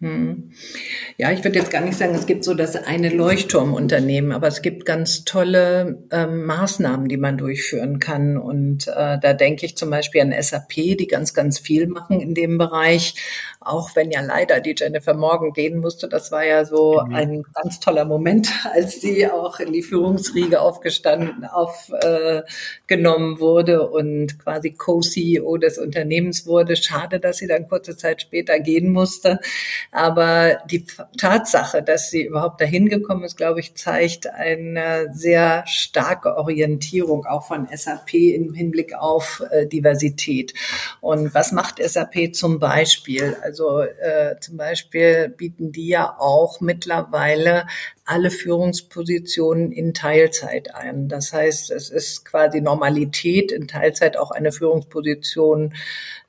Hm. 0.00 0.50
Ja, 1.16 1.32
ich 1.32 1.42
würde 1.42 1.58
jetzt 1.58 1.70
gar 1.70 1.80
nicht 1.80 1.96
sagen, 1.96 2.14
es 2.14 2.26
gibt 2.26 2.44
so 2.44 2.52
das 2.52 2.76
eine 2.76 3.08
Leuchtturmunternehmen, 3.08 4.32
aber 4.32 4.46
es 4.46 4.60
gibt 4.60 4.84
ganz 4.84 5.24
tolle 5.24 6.04
ähm, 6.10 6.44
Maßnahmen, 6.44 7.08
die 7.08 7.16
man 7.16 7.38
durchführen 7.38 7.98
kann. 7.98 8.36
Und 8.36 8.88
äh, 8.88 9.18
da 9.18 9.32
denke 9.32 9.64
ich 9.64 9.76
zum 9.76 9.88
Beispiel 9.88 10.20
an 10.20 10.34
SAP, 10.38 10.74
die 10.74 11.06
ganz, 11.06 11.32
ganz 11.32 11.58
viel 11.58 11.86
machen 11.86 12.20
in 12.20 12.34
dem 12.34 12.58
Bereich 12.58 13.14
auch 13.66 13.96
wenn 13.96 14.10
ja 14.10 14.20
leider 14.20 14.60
die 14.60 14.74
Jennifer 14.76 15.14
Morgan 15.14 15.52
gehen 15.52 15.78
musste. 15.78 16.08
Das 16.08 16.30
war 16.30 16.44
ja 16.44 16.64
so 16.64 17.02
mhm. 17.04 17.14
ein 17.14 17.42
ganz 17.54 17.80
toller 17.80 18.04
Moment, 18.04 18.48
als 18.72 19.00
sie 19.00 19.28
auch 19.28 19.60
in 19.60 19.72
die 19.72 19.82
Führungsriege 19.82 20.60
aufgestanden, 20.60 21.44
aufgenommen 21.44 23.36
äh, 23.36 23.40
wurde 23.40 23.88
und 23.88 24.38
quasi 24.38 24.72
Co-CEO 24.72 25.56
des 25.58 25.78
Unternehmens 25.78 26.46
wurde. 26.46 26.76
Schade, 26.76 27.20
dass 27.20 27.38
sie 27.38 27.46
dann 27.46 27.68
kurze 27.68 27.96
Zeit 27.96 28.22
später 28.22 28.60
gehen 28.60 28.92
musste. 28.92 29.40
Aber 29.92 30.58
die 30.70 30.84
Tatsache, 31.18 31.82
dass 31.82 32.10
sie 32.10 32.24
überhaupt 32.24 32.60
dahin 32.60 32.88
gekommen 32.88 33.24
ist, 33.24 33.36
glaube 33.36 33.60
ich, 33.60 33.74
zeigt 33.76 34.26
eine 34.26 35.08
sehr 35.12 35.64
starke 35.66 36.36
Orientierung 36.36 37.26
auch 37.26 37.46
von 37.46 37.68
SAP 37.72 38.14
im 38.14 38.52
Hinblick 38.54 38.94
auf 38.94 39.42
äh, 39.50 39.66
Diversität. 39.66 40.54
Und 41.00 41.34
was 41.34 41.52
macht 41.52 41.82
SAP 41.82 42.34
zum 42.34 42.58
Beispiel? 42.58 43.36
Also 43.42 43.80
äh, 43.80 44.38
zum 44.40 44.56
Beispiel 44.56 45.28
bieten 45.28 45.72
die 45.72 45.88
ja 45.88 46.16
auch 46.18 46.60
mittlerweile 46.60 47.66
alle 48.06 48.30
Führungspositionen 48.30 49.72
in 49.72 49.92
Teilzeit 49.92 50.74
ein. 50.74 51.08
Das 51.08 51.32
heißt, 51.32 51.72
es 51.72 51.90
ist 51.90 52.24
quasi 52.24 52.60
Normalität, 52.60 53.50
in 53.50 53.66
Teilzeit 53.66 54.16
auch 54.16 54.30
eine 54.30 54.52
Führungsposition 54.52 55.74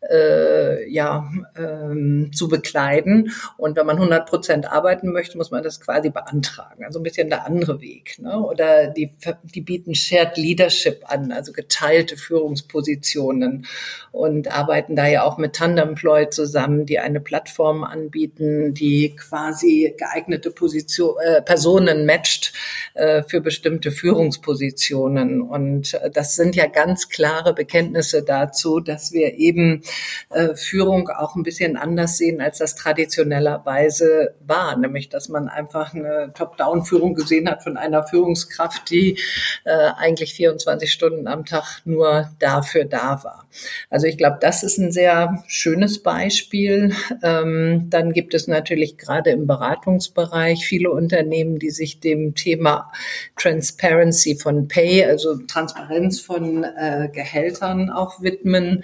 äh, 0.10 0.90
ja, 0.90 1.30
ähm, 1.56 2.32
zu 2.34 2.48
bekleiden. 2.48 3.32
Und 3.58 3.78
wenn 3.78 3.86
man 3.86 3.98
100 3.98 4.28
Prozent 4.28 4.72
arbeiten 4.72 5.12
möchte, 5.12 5.38
muss 5.38 5.52
man 5.52 5.62
das 5.62 5.80
quasi 5.80 6.10
beantragen. 6.10 6.84
Also 6.84 7.00
ein 7.00 7.04
bisschen 7.04 7.30
der 7.30 7.46
andere 7.46 7.80
Weg. 7.80 8.18
Ne? 8.20 8.40
Oder 8.40 8.88
die, 8.88 9.12
die 9.44 9.62
bieten 9.62 9.94
Shared 9.94 10.38
Leadership 10.38 11.04
an, 11.06 11.32
also 11.32 11.52
geteilte 11.52 12.18
Führungspositionen 12.18 13.68
und 14.12 14.52
arbeiten 14.52 14.96
da 14.96 15.08
ja 15.08 15.24
auch 15.24 15.38
mit 15.38 15.54
Tandemploy 15.54 16.30
zusammen, 16.30 16.88
die 16.88 16.98
eine 16.98 17.20
Plattform 17.20 17.84
anbieten, 17.84 18.74
die 18.74 19.16
quasi 19.16 19.94
geeignete 19.98 20.50
Position, 20.50 21.16
äh, 21.24 21.42
Personen 21.44 21.67
matcht 21.76 22.54
äh, 22.94 23.24
für 23.24 23.42
bestimmte 23.42 23.92
Führungspositionen. 23.92 25.42
Und 25.42 25.94
äh, 25.96 26.10
das 26.10 26.36
sind 26.36 26.56
ja 26.56 26.68
ganz 26.68 27.10
klare 27.10 27.54
Bekenntnisse 27.54 28.24
dazu, 28.24 28.80
dass 28.80 29.12
wir 29.12 29.36
eben 29.36 29.84
äh, 30.30 30.56
Führung 30.56 31.10
auch 31.10 31.36
ein 31.36 31.44
bisschen 31.44 31.78
anders 31.78 32.18
sehen, 32.18 32.42
als 32.42 32.60
das 32.60 32.76
traditionellerweise 32.76 34.36
war. 34.46 34.78
Nämlich, 34.78 35.10
dass 35.10 35.30
man 35.30 35.50
einfach 35.50 35.94
eine 35.94 36.32
Top-Down-Führung 36.34 37.14
gesehen 37.14 37.50
hat 37.50 37.64
von 37.64 37.78
einer 37.78 38.06
Führungskraft, 38.06 38.90
die 38.90 39.20
äh, 39.64 39.92
eigentlich 39.98 40.34
24 40.34 40.92
Stunden 40.92 41.28
am 41.28 41.46
Tag 41.46 41.82
nur 41.86 42.30
dafür 42.40 42.86
da 42.86 43.24
war. 43.24 43.47
Also 43.90 44.08
ich 44.08 44.18
glaube, 44.18 44.38
das 44.42 44.64
ist 44.64 44.78
ein 44.78 44.92
sehr 44.92 45.44
schönes 45.48 46.04
Beispiel. 46.04 46.94
Ähm, 47.24 47.88
dann 47.90 48.14
gibt 48.14 48.34
es 48.34 48.48
natürlich 48.48 48.98
gerade 48.98 49.32
im 49.32 49.48
Beratungsbereich 49.48 50.66
viele 50.66 50.92
Unternehmen, 50.92 51.60
die 51.60 51.72
sich 51.72 52.00
dem 52.00 52.36
Thema 52.36 52.92
Transparency 53.36 54.36
von 54.36 54.68
Pay, 54.68 55.06
also 55.06 55.38
Transparenz 55.48 56.20
von 56.20 56.64
äh, 56.64 57.10
Gehältern 57.14 57.90
auch 57.90 58.22
widmen. 58.22 58.84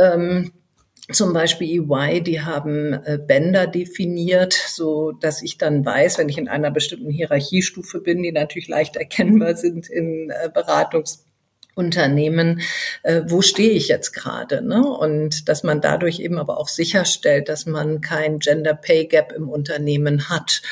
Ähm, 0.00 0.52
zum 1.12 1.32
Beispiel 1.32 1.90
EY, 1.90 2.20
die 2.20 2.40
haben 2.40 2.92
äh, 2.92 3.18
Bänder 3.18 3.66
definiert, 3.66 4.52
so 4.52 5.12
dass 5.12 5.42
ich 5.42 5.58
dann 5.58 5.84
weiß, 5.84 6.18
wenn 6.18 6.28
ich 6.28 6.38
in 6.38 6.48
einer 6.48 6.70
bestimmten 6.70 7.10
Hierarchiestufe 7.10 8.00
bin, 8.00 8.22
die 8.22 8.32
natürlich 8.32 8.68
leicht 8.68 8.96
erkennbar 8.96 9.56
sind 9.56 9.88
in 9.88 10.30
äh, 10.30 10.48
Beratungs 10.52 11.26
Unternehmen, 11.74 12.60
äh, 13.02 13.22
wo 13.26 13.42
stehe 13.42 13.72
ich 13.72 13.88
jetzt 13.88 14.12
gerade? 14.12 14.62
Ne? 14.62 14.82
Und 14.82 15.48
dass 15.48 15.62
man 15.62 15.80
dadurch 15.80 16.20
eben 16.20 16.38
aber 16.38 16.58
auch 16.58 16.68
sicherstellt, 16.68 17.48
dass 17.48 17.66
man 17.66 18.00
kein 18.00 18.38
Gender 18.38 18.74
Pay 18.74 19.06
Gap 19.06 19.32
im 19.32 19.48
Unternehmen 19.48 20.28
hat. 20.28 20.62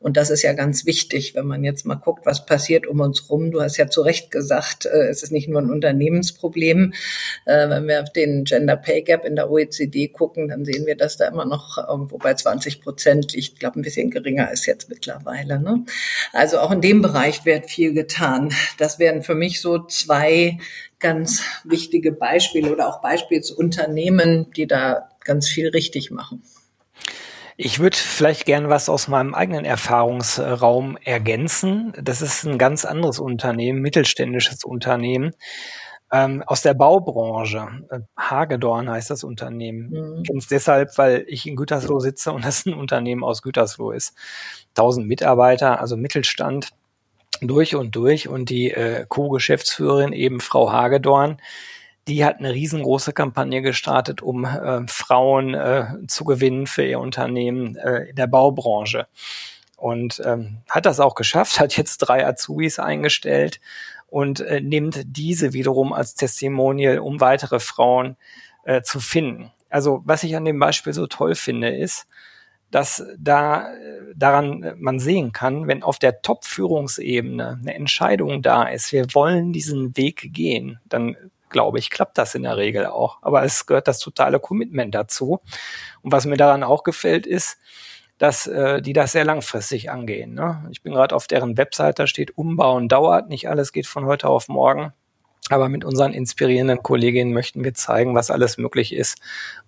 Und 0.00 0.16
das 0.16 0.30
ist 0.30 0.42
ja 0.42 0.52
ganz 0.52 0.86
wichtig, 0.86 1.34
wenn 1.34 1.46
man 1.46 1.64
jetzt 1.64 1.84
mal 1.84 1.96
guckt, 1.96 2.24
was 2.24 2.46
passiert 2.46 2.86
um 2.86 3.00
uns 3.00 3.28
rum. 3.28 3.50
Du 3.50 3.60
hast 3.60 3.78
ja 3.78 3.88
zu 3.88 4.02
Recht 4.02 4.30
gesagt, 4.30 4.86
äh, 4.86 5.08
es 5.08 5.24
ist 5.24 5.32
nicht 5.32 5.48
nur 5.48 5.60
ein 5.60 5.70
Unternehmensproblem. 5.70 6.94
Äh, 7.46 7.68
wenn 7.68 7.88
wir 7.88 8.02
auf 8.02 8.12
den 8.12 8.44
Gender 8.44 8.76
Pay 8.76 9.02
Gap 9.02 9.24
in 9.24 9.34
der 9.34 9.50
OECD 9.50 10.08
gucken, 10.08 10.48
dann 10.48 10.64
sehen 10.64 10.86
wir, 10.86 10.96
dass 10.96 11.16
da 11.16 11.26
immer 11.26 11.44
noch 11.44 11.78
irgendwo 11.78 12.18
bei 12.18 12.34
20 12.34 12.80
Prozent, 12.80 13.34
ich 13.34 13.56
glaube, 13.56 13.80
ein 13.80 13.82
bisschen 13.82 14.10
geringer 14.10 14.52
ist 14.52 14.66
jetzt 14.66 14.88
mittlerweile. 14.88 15.60
Ne? 15.60 15.84
Also 16.32 16.60
auch 16.60 16.70
in 16.70 16.80
dem 16.80 17.02
Bereich 17.02 17.44
wird 17.44 17.68
viel 17.68 17.92
getan. 17.92 18.52
Das 18.78 19.00
wären 19.00 19.22
für 19.22 19.34
mich 19.34 19.60
so 19.60 19.84
zwei 19.84 20.58
ganz 21.00 21.42
wichtige 21.64 22.12
Beispiele 22.12 22.72
oder 22.72 22.88
auch 22.88 23.00
Beispielsunternehmen, 23.00 24.52
die 24.52 24.68
da 24.68 25.08
ganz 25.24 25.48
viel 25.48 25.68
richtig 25.68 26.10
machen. 26.12 26.42
Ich 27.60 27.80
würde 27.80 27.96
vielleicht 27.96 28.46
gern 28.46 28.68
was 28.68 28.88
aus 28.88 29.08
meinem 29.08 29.34
eigenen 29.34 29.64
Erfahrungsraum 29.64 30.96
ergänzen. 31.02 31.92
Das 32.00 32.22
ist 32.22 32.44
ein 32.44 32.56
ganz 32.56 32.84
anderes 32.84 33.18
Unternehmen, 33.18 33.80
mittelständisches 33.80 34.62
Unternehmen 34.62 35.32
ähm, 36.12 36.44
aus 36.46 36.62
der 36.62 36.74
Baubranche. 36.74 37.66
Äh, 37.90 37.98
Hagedorn 38.16 38.88
heißt 38.88 39.10
das 39.10 39.24
Unternehmen. 39.24 39.90
Mhm. 39.90 40.20
Ich 40.20 40.28
kenne 40.28 40.38
es 40.38 40.46
deshalb, 40.46 40.96
weil 40.98 41.24
ich 41.26 41.48
in 41.48 41.56
Gütersloh 41.56 41.98
sitze 41.98 42.30
und 42.30 42.44
das 42.44 42.64
ein 42.64 42.74
Unternehmen 42.74 43.24
aus 43.24 43.42
Gütersloh 43.42 43.90
ist. 43.90 44.14
1000 44.76 45.08
Mitarbeiter, 45.08 45.80
also 45.80 45.96
Mittelstand 45.96 46.68
durch 47.40 47.74
und 47.74 47.96
durch 47.96 48.28
und 48.28 48.50
die 48.50 48.70
äh, 48.70 49.04
Co-Geschäftsführerin 49.08 50.12
eben 50.12 50.38
Frau 50.38 50.70
Hagedorn 50.70 51.38
die 52.08 52.24
hat 52.24 52.38
eine 52.38 52.52
riesengroße 52.52 53.12
Kampagne 53.12 53.62
gestartet, 53.62 54.22
um 54.22 54.44
äh, 54.44 54.86
Frauen 54.88 55.54
äh, 55.54 55.86
zu 56.06 56.24
gewinnen 56.24 56.66
für 56.66 56.84
ihr 56.84 57.00
Unternehmen 57.00 57.76
äh, 57.76 58.10
in 58.10 58.16
der 58.16 58.26
Baubranche. 58.26 59.06
Und 59.76 60.20
ähm, 60.24 60.58
hat 60.68 60.86
das 60.86 60.98
auch 60.98 61.14
geschafft, 61.14 61.60
hat 61.60 61.76
jetzt 61.76 61.98
drei 61.98 62.26
Azubis 62.26 62.78
eingestellt 62.78 63.60
und 64.08 64.40
äh, 64.40 64.60
nimmt 64.60 65.02
diese 65.04 65.52
wiederum 65.52 65.92
als 65.92 66.14
Testimonial, 66.14 66.98
um 66.98 67.20
weitere 67.20 67.60
Frauen 67.60 68.16
äh, 68.64 68.82
zu 68.82 69.00
finden. 69.00 69.52
Also 69.68 70.02
was 70.04 70.24
ich 70.24 70.34
an 70.34 70.46
dem 70.46 70.58
Beispiel 70.58 70.94
so 70.94 71.06
toll 71.06 71.34
finde, 71.34 71.76
ist, 71.76 72.06
dass 72.70 73.02
da 73.18 73.70
daran 74.14 74.74
man 74.76 74.98
sehen 74.98 75.32
kann, 75.32 75.68
wenn 75.68 75.82
auf 75.82 75.98
der 75.98 76.20
Top-Führungsebene 76.20 77.58
eine 77.62 77.74
Entscheidung 77.74 78.42
da 78.42 78.64
ist, 78.64 78.92
wir 78.92 79.06
wollen 79.14 79.54
diesen 79.54 79.96
Weg 79.96 80.34
gehen, 80.34 80.78
dann 80.84 81.16
glaube 81.50 81.78
ich, 81.78 81.90
klappt 81.90 82.18
das 82.18 82.34
in 82.34 82.42
der 82.42 82.56
Regel 82.56 82.86
auch. 82.86 83.18
Aber 83.22 83.42
es 83.42 83.66
gehört 83.66 83.88
das 83.88 83.98
totale 83.98 84.40
Commitment 84.40 84.94
dazu. 84.94 85.40
Und 86.02 86.12
was 86.12 86.26
mir 86.26 86.36
daran 86.36 86.62
auch 86.62 86.84
gefällt, 86.84 87.26
ist, 87.26 87.58
dass 88.18 88.46
äh, 88.46 88.82
die 88.82 88.92
das 88.92 89.12
sehr 89.12 89.24
langfristig 89.24 89.90
angehen. 89.90 90.34
Ne? 90.34 90.68
Ich 90.70 90.82
bin 90.82 90.92
gerade 90.92 91.14
auf 91.14 91.26
deren 91.26 91.56
Website, 91.56 91.98
da 91.98 92.06
steht 92.06 92.36
Umbauen 92.36 92.88
dauert, 92.88 93.28
nicht 93.28 93.48
alles 93.48 93.72
geht 93.72 93.86
von 93.86 94.06
heute 94.06 94.28
auf 94.28 94.48
morgen. 94.48 94.92
Aber 95.50 95.68
mit 95.68 95.84
unseren 95.84 96.12
inspirierenden 96.12 96.82
Kolleginnen 96.82 97.32
möchten 97.32 97.64
wir 97.64 97.72
zeigen, 97.72 98.14
was 98.14 98.30
alles 98.30 98.58
möglich 98.58 98.94
ist 98.94 99.18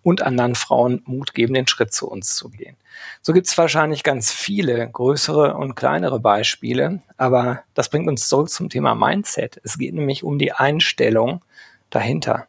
und 0.02 0.20
anderen 0.20 0.54
Frauen 0.54 1.02
Mut 1.06 1.32
geben, 1.32 1.54
den 1.54 1.66
Schritt 1.66 1.94
zu 1.94 2.08
uns 2.08 2.34
zu 2.34 2.50
gehen. 2.50 2.76
So 3.22 3.32
gibt 3.32 3.46
es 3.46 3.56
wahrscheinlich 3.56 4.02
ganz 4.02 4.30
viele 4.30 4.90
größere 4.90 5.54
und 5.54 5.76
kleinere 5.76 6.20
Beispiele, 6.20 7.00
aber 7.16 7.62
das 7.72 7.88
bringt 7.88 8.08
uns 8.08 8.28
zurück 8.28 8.50
zum 8.50 8.68
Thema 8.68 8.94
Mindset. 8.94 9.58
Es 9.64 9.78
geht 9.78 9.94
nämlich 9.94 10.22
um 10.22 10.38
die 10.38 10.52
Einstellung, 10.52 11.42
dahinter. 11.90 12.46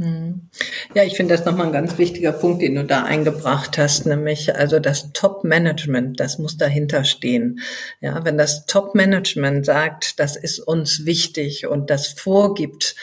Hm. 0.00 0.48
Ja, 0.94 1.02
ich 1.02 1.14
finde 1.14 1.36
das 1.36 1.44
nochmal 1.44 1.66
ein 1.66 1.72
ganz 1.72 1.98
wichtiger 1.98 2.32
Punkt, 2.32 2.62
den 2.62 2.74
du 2.74 2.84
da 2.84 3.02
eingebracht 3.04 3.76
hast, 3.76 4.06
nämlich 4.06 4.56
also 4.56 4.78
das 4.78 5.12
Top-Management, 5.12 6.18
das 6.18 6.38
muss 6.38 6.56
dahinter 6.56 7.04
stehen. 7.04 7.60
Ja, 8.00 8.24
wenn 8.24 8.38
das 8.38 8.64
Top-Management 8.64 9.66
sagt, 9.66 10.18
das 10.18 10.36
ist 10.36 10.58
uns 10.58 11.04
wichtig 11.04 11.66
und 11.66 11.90
das 11.90 12.06
vorgibt, 12.08 12.96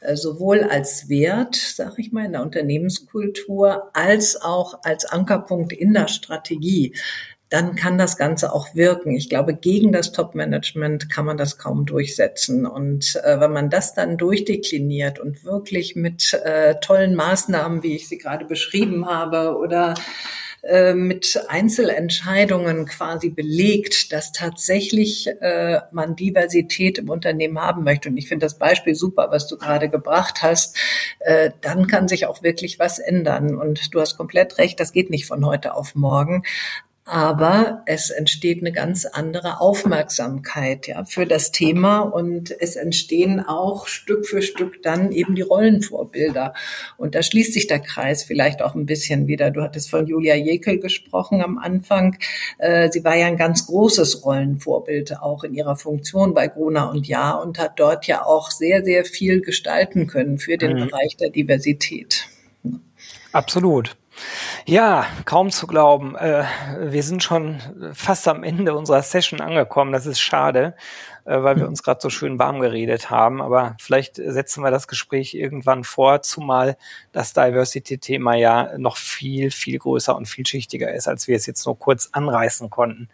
äh, 0.00 0.14
sowohl 0.14 0.62
als 0.62 1.08
Wert, 1.08 1.56
sag 1.56 1.98
ich 1.98 2.12
mal, 2.12 2.26
in 2.26 2.32
der 2.32 2.42
Unternehmenskultur, 2.42 3.90
als 3.92 4.40
auch 4.40 4.80
als 4.84 5.06
Ankerpunkt 5.06 5.72
in 5.72 5.92
der 5.92 6.08
Strategie, 6.08 6.94
dann 7.54 7.76
kann 7.76 7.98
das 7.98 8.16
Ganze 8.16 8.52
auch 8.52 8.74
wirken. 8.74 9.14
Ich 9.14 9.28
glaube, 9.28 9.54
gegen 9.54 9.92
das 9.92 10.10
Top-Management 10.10 11.08
kann 11.08 11.24
man 11.24 11.36
das 11.36 11.56
kaum 11.56 11.86
durchsetzen. 11.86 12.66
Und 12.66 13.14
äh, 13.22 13.38
wenn 13.38 13.52
man 13.52 13.70
das 13.70 13.94
dann 13.94 14.18
durchdekliniert 14.18 15.20
und 15.20 15.44
wirklich 15.44 15.94
mit 15.94 16.34
äh, 16.34 16.74
tollen 16.80 17.14
Maßnahmen, 17.14 17.84
wie 17.84 17.94
ich 17.94 18.08
sie 18.08 18.18
gerade 18.18 18.44
beschrieben 18.44 19.06
habe, 19.06 19.56
oder 19.56 19.94
äh, 20.64 20.94
mit 20.94 21.44
Einzelentscheidungen 21.46 22.86
quasi 22.86 23.30
belegt, 23.30 24.12
dass 24.12 24.32
tatsächlich 24.32 25.28
äh, 25.40 25.78
man 25.92 26.16
Diversität 26.16 26.98
im 26.98 27.08
Unternehmen 27.08 27.60
haben 27.60 27.84
möchte. 27.84 28.08
Und 28.08 28.16
ich 28.16 28.26
finde 28.26 28.46
das 28.46 28.58
Beispiel 28.58 28.96
super, 28.96 29.28
was 29.30 29.46
du 29.46 29.56
gerade 29.56 29.88
gebracht 29.88 30.42
hast. 30.42 30.76
Äh, 31.20 31.52
dann 31.60 31.86
kann 31.86 32.08
sich 32.08 32.26
auch 32.26 32.42
wirklich 32.42 32.80
was 32.80 32.98
ändern. 32.98 33.54
Und 33.54 33.94
du 33.94 34.00
hast 34.00 34.16
komplett 34.16 34.58
recht, 34.58 34.80
das 34.80 34.90
geht 34.90 35.08
nicht 35.08 35.26
von 35.26 35.46
heute 35.46 35.74
auf 35.76 35.94
morgen 35.94 36.42
aber 37.06 37.82
es 37.84 38.08
entsteht 38.08 38.60
eine 38.60 38.72
ganz 38.72 39.04
andere 39.04 39.60
Aufmerksamkeit 39.60 40.86
ja, 40.86 41.04
für 41.04 41.26
das 41.26 41.52
Thema 41.52 42.00
und 42.00 42.50
es 42.60 42.76
entstehen 42.76 43.40
auch 43.40 43.88
Stück 43.88 44.26
für 44.26 44.40
Stück 44.40 44.82
dann 44.82 45.12
eben 45.12 45.34
die 45.34 45.42
Rollenvorbilder. 45.42 46.54
Und 46.96 47.14
da 47.14 47.22
schließt 47.22 47.52
sich 47.52 47.66
der 47.66 47.80
Kreis 47.80 48.24
vielleicht 48.24 48.62
auch 48.62 48.74
ein 48.74 48.86
bisschen 48.86 49.26
wieder. 49.26 49.50
Du 49.50 49.60
hattest 49.60 49.90
von 49.90 50.06
Julia 50.06 50.34
Jekel 50.34 50.78
gesprochen 50.78 51.42
am 51.42 51.58
Anfang. 51.58 52.16
Äh, 52.56 52.90
sie 52.90 53.04
war 53.04 53.16
ja 53.16 53.26
ein 53.26 53.36
ganz 53.36 53.66
großes 53.66 54.24
Rollenvorbild 54.24 55.20
auch 55.20 55.44
in 55.44 55.52
ihrer 55.52 55.76
Funktion 55.76 56.32
bei 56.32 56.48
Gruner 56.48 56.90
und 56.90 57.06
Ja 57.06 57.32
und 57.32 57.58
hat 57.58 57.78
dort 57.78 58.06
ja 58.06 58.24
auch 58.24 58.50
sehr, 58.50 58.82
sehr 58.82 59.04
viel 59.04 59.42
gestalten 59.42 60.06
können 60.06 60.38
für 60.38 60.56
den 60.56 60.78
mhm. 60.78 60.86
Bereich 60.86 61.18
der 61.18 61.28
Diversität. 61.28 62.28
Absolut. 63.32 63.94
Ja, 64.66 65.06
kaum 65.24 65.50
zu 65.50 65.66
glauben. 65.66 66.16
Äh, 66.16 66.44
wir 66.80 67.02
sind 67.02 67.22
schon 67.22 67.60
fast 67.92 68.26
am 68.28 68.42
Ende 68.42 68.74
unserer 68.74 69.02
Session 69.02 69.40
angekommen. 69.40 69.92
Das 69.92 70.06
ist 70.06 70.20
schade, 70.20 70.74
äh, 71.24 71.42
weil 71.42 71.56
wir 71.56 71.68
uns 71.68 71.82
gerade 71.82 72.00
so 72.00 72.08
schön 72.10 72.38
warm 72.38 72.60
geredet 72.60 73.10
haben. 73.10 73.42
Aber 73.42 73.76
vielleicht 73.80 74.16
setzen 74.16 74.62
wir 74.62 74.70
das 74.70 74.88
Gespräch 74.88 75.34
irgendwann 75.34 75.84
vor, 75.84 76.22
zumal 76.22 76.76
das 77.12 77.32
Diversity-Thema 77.34 78.36
ja 78.36 78.78
noch 78.78 78.96
viel, 78.96 79.50
viel 79.50 79.78
größer 79.78 80.16
und 80.16 80.26
vielschichtiger 80.26 80.92
ist, 80.94 81.08
als 81.08 81.28
wir 81.28 81.36
es 81.36 81.46
jetzt 81.46 81.66
nur 81.66 81.78
kurz 81.78 82.08
anreißen 82.12 82.70
konnten. 82.70 83.08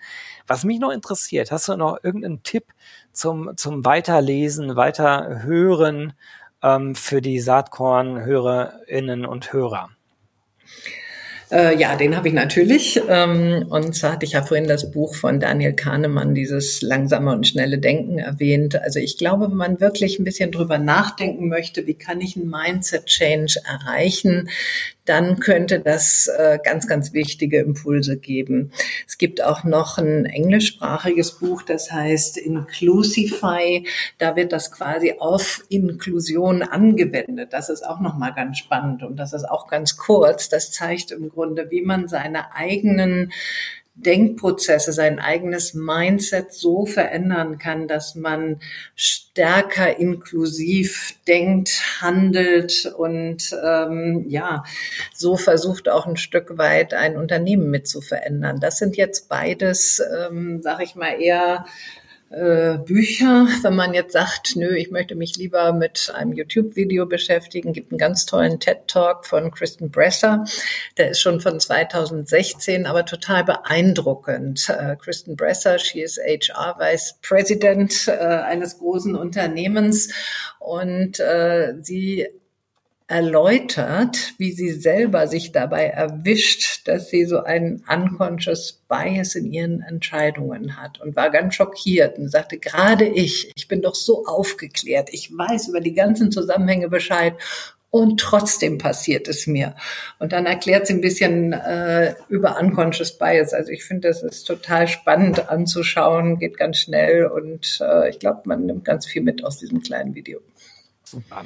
Was 0.47 0.65
mich 0.65 0.79
noch 0.79 0.91
interessiert, 0.91 1.51
hast 1.51 1.69
du 1.69 1.77
noch 1.77 1.99
irgendeinen 2.03 2.43
Tipp 2.43 2.67
zum, 3.13 3.57
zum 3.57 3.85
Weiterlesen, 3.85 4.77
Weiterhören 4.77 6.13
ähm, 6.63 6.95
für 6.95 7.21
die 7.21 7.41
Saatkorn-Hörerinnen 7.41 9.27
und 9.27 9.53
Hörer? 9.53 9.91
Äh, 11.50 11.76
ja, 11.78 11.96
den 11.96 12.16
habe 12.16 12.28
ich 12.28 12.35
natürlich. 12.35 13.00
Ähm, 13.09 13.66
und 13.68 13.94
zwar 13.94 14.12
hatte 14.12 14.24
ich 14.24 14.33
ja 14.33 14.42
vorhin 14.42 14.68
das 14.68 14.90
Buch 14.92 15.16
von 15.16 15.40
Daniel 15.40 15.72
Kahnemann, 15.72 16.35
dieses 16.35 16.80
langsame 16.80 17.33
und 17.33 17.46
schnelle 17.46 17.78
Denken 17.78 18.18
erwähnt. 18.18 18.80
Also 18.80 19.00
ich 19.00 19.18
glaube, 19.18 19.50
wenn 19.50 19.56
man 19.56 19.80
wirklich 19.80 20.18
ein 20.18 20.24
bisschen 20.24 20.52
drüber 20.52 20.78
nachdenken 20.78 21.48
möchte, 21.48 21.87
wie 21.87 21.94
kann 21.94 22.20
ich 22.20 22.37
ein 22.37 22.48
Mindset-Change 22.48 23.61
erreichen, 23.64 24.48
dann 25.11 25.40
könnte 25.40 25.81
das 25.81 26.29
äh, 26.29 26.61
ganz, 26.62 26.87
ganz 26.87 27.12
wichtige 27.12 27.59
Impulse 27.59 28.16
geben. 28.16 28.70
Es 29.09 29.18
gibt 29.18 29.42
auch 29.42 29.64
noch 29.64 29.99
ein 29.99 30.25
englischsprachiges 30.25 31.40
Buch, 31.40 31.62
das 31.62 31.90
heißt 31.90 32.37
Inclusify. 32.37 33.85
Da 34.18 34.37
wird 34.37 34.53
das 34.53 34.70
quasi 34.70 35.16
auf 35.18 35.64
Inklusion 35.68 36.62
angewendet. 36.62 37.53
Das 37.53 37.70
ist 37.70 37.85
auch 37.85 37.99
nochmal 37.99 38.35
ganz 38.35 38.59
spannend 38.59 39.03
und 39.03 39.16
das 39.16 39.33
ist 39.33 39.51
auch 39.51 39.66
ganz 39.66 39.96
kurz. 39.96 40.49
Das 40.49 40.70
zeigt 40.70 41.11
im 41.11 41.29
Grunde, 41.29 41.73
wie 41.73 41.83
man 41.83 42.07
seine 42.07 42.55
eigenen 42.55 43.33
Denkprozesse, 43.94 44.92
sein 44.92 45.18
eigenes 45.18 45.74
Mindset 45.74 46.53
so 46.53 46.87
verändern 46.87 47.59
kann, 47.59 47.87
dass 47.87 48.14
man 48.14 48.61
stärker 48.94 49.98
inklusiv 49.98 51.14
denkt, 51.26 51.83
handelt 52.00 52.92
und 52.96 53.55
ähm, 53.62 54.24
ja, 54.29 54.64
so 55.14 55.37
versucht 55.37 55.88
auch 55.88 56.07
ein 56.07 56.16
Stück 56.16 56.57
weit 56.57 56.94
ein 56.94 57.16
Unternehmen 57.16 57.70
mit 57.70 57.88
zu 57.88 58.00
verändern. 58.00 58.59
Das 58.61 58.79
sind 58.79 58.96
jetzt 58.96 59.29
beides, 59.29 60.00
ähm, 60.00 60.62
sage 60.62 60.85
ich 60.85 60.94
mal, 60.94 61.20
eher 61.20 61.66
äh, 62.31 62.79
Bücher. 62.79 63.47
Wenn 63.62 63.75
man 63.75 63.93
jetzt 63.93 64.12
sagt, 64.12 64.57
nö, 64.57 64.75
ich 64.77 64.90
möchte 64.90 65.14
mich 65.14 65.37
lieber 65.37 65.73
mit 65.73 66.12
einem 66.14 66.33
YouTube-Video 66.33 67.07
beschäftigen, 67.07 67.73
gibt 67.73 67.93
einen 67.93 67.99
ganz 67.99 68.25
tollen 68.25 68.61
TED-Talk 68.61 69.27
von 69.27 69.51
Kristen 69.51 69.90
Bresser. 69.90 70.45
Der 70.97 71.11
ist 71.11 71.21
schon 71.21 71.40
von 71.40 71.59
2016, 71.59 72.87
aber 72.87 73.05
total 73.05 73.45
beeindruckend. 73.45 74.69
Äh, 74.69 74.97
Kristen 74.97 75.37
Bresser, 75.37 75.79
she 75.79 76.01
is 76.01 76.19
HR 76.19 76.77
Vice 76.79 77.16
President 77.21 78.07
äh, 78.09 78.12
eines 78.12 78.79
großen 78.79 79.16
Unternehmens 79.16 80.12
und 80.61 81.19
äh, 81.19 81.75
sie 81.83 82.29
erläutert, 83.11 84.35
wie 84.38 84.53
sie 84.53 84.70
selber 84.70 85.27
sich 85.27 85.51
dabei 85.51 85.87
erwischt, 85.87 86.87
dass 86.87 87.11
sie 87.11 87.25
so 87.25 87.42
einen 87.42 87.85
unconscious 87.92 88.85
bias 88.88 89.35
in 89.35 89.53
ihren 89.53 89.83
Entscheidungen 89.83 90.81
hat 90.81 91.01
und 91.01 91.16
war 91.16 91.31
ganz 91.31 91.57
schockiert 91.57 92.18
und 92.18 92.29
sagte, 92.29 92.59
gerade 92.59 93.07
ich, 93.07 93.51
ich 93.57 93.66
bin 93.66 93.83
doch 93.83 93.96
so 93.96 94.27
aufgeklärt, 94.27 95.09
ich 95.11 95.37
weiß 95.37 95.68
über 95.68 95.81
die 95.81 95.92
ganzen 95.92 96.31
Zusammenhänge 96.31 96.88
Bescheid 96.88 97.35
und 97.90 98.20
trotzdem 98.20 98.79
passiert 98.79 99.27
es 99.27 99.49
mir. 99.49 99.75
Und 100.20 100.31
dann 100.31 100.46
erklärt 100.46 100.87
sie 100.87 100.94
ein 100.94 101.01
bisschen 101.01 101.53
äh, 101.53 102.14
über 102.29 102.61
Unconscious 102.61 103.18
Bias. 103.18 103.53
Also 103.53 103.73
ich 103.73 103.85
finde, 103.85 104.07
das 104.07 104.23
ist 104.23 104.44
total 104.44 104.87
spannend 104.87 105.49
anzuschauen, 105.49 106.38
geht 106.38 106.57
ganz 106.57 106.79
schnell 106.79 107.27
und 107.27 107.81
äh, 107.81 108.09
ich 108.09 108.20
glaube, 108.20 108.42
man 108.44 108.66
nimmt 108.66 108.85
ganz 108.85 109.05
viel 109.07 109.23
mit 109.23 109.44
aus 109.44 109.59
diesem 109.59 109.83
kleinen 109.83 110.14
Video. 110.14 110.38
Super. 111.03 111.42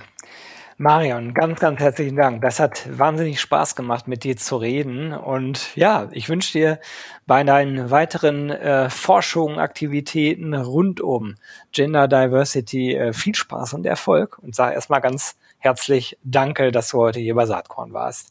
Marion, 0.76 1.34
ganz, 1.34 1.60
ganz 1.60 1.78
herzlichen 1.78 2.16
Dank. 2.16 2.42
Das 2.42 2.58
hat 2.58 2.88
wahnsinnig 2.98 3.40
Spaß 3.40 3.76
gemacht, 3.76 4.08
mit 4.08 4.24
dir 4.24 4.36
zu 4.36 4.56
reden. 4.56 5.12
Und 5.12 5.74
ja, 5.76 6.08
ich 6.10 6.28
wünsche 6.28 6.52
dir 6.52 6.80
bei 7.26 7.44
deinen 7.44 7.92
weiteren 7.92 8.50
äh, 8.50 8.90
Forschungen, 8.90 9.60
Aktivitäten 9.60 10.52
rund 10.52 11.00
um 11.00 11.36
Gender 11.70 12.08
Diversity 12.08 12.94
äh, 12.94 13.12
viel 13.12 13.36
Spaß 13.36 13.74
und 13.74 13.86
Erfolg. 13.86 14.38
Und 14.42 14.56
sage 14.56 14.74
erstmal 14.74 15.00
ganz 15.00 15.36
herzlich 15.58 16.18
Danke, 16.24 16.72
dass 16.72 16.88
du 16.90 16.98
heute 16.98 17.20
hier 17.20 17.36
bei 17.36 17.46
Saatkorn 17.46 17.92
warst. 17.92 18.30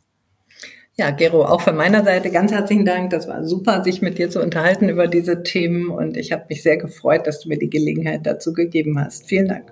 Ja, 0.96 1.12
Gero, 1.12 1.46
auch 1.46 1.62
von 1.62 1.78
meiner 1.78 2.04
Seite 2.04 2.30
ganz 2.30 2.52
herzlichen 2.52 2.86
Dank. 2.86 3.10
Das 3.10 3.28
war 3.28 3.46
super, 3.46 3.84
sich 3.84 4.02
mit 4.02 4.18
dir 4.18 4.30
zu 4.30 4.42
unterhalten 4.42 4.90
über 4.90 5.08
diese 5.08 5.44
Themen. 5.44 5.90
Und 5.90 6.18
ich 6.18 6.34
habe 6.34 6.46
mich 6.50 6.62
sehr 6.62 6.78
gefreut, 6.78 7.26
dass 7.26 7.40
du 7.40 7.50
mir 7.50 7.58
die 7.58 7.70
Gelegenheit 7.70 8.26
dazu 8.26 8.52
gegeben 8.52 9.00
hast. 9.00 9.28
Vielen 9.28 9.48
Dank. 9.48 9.72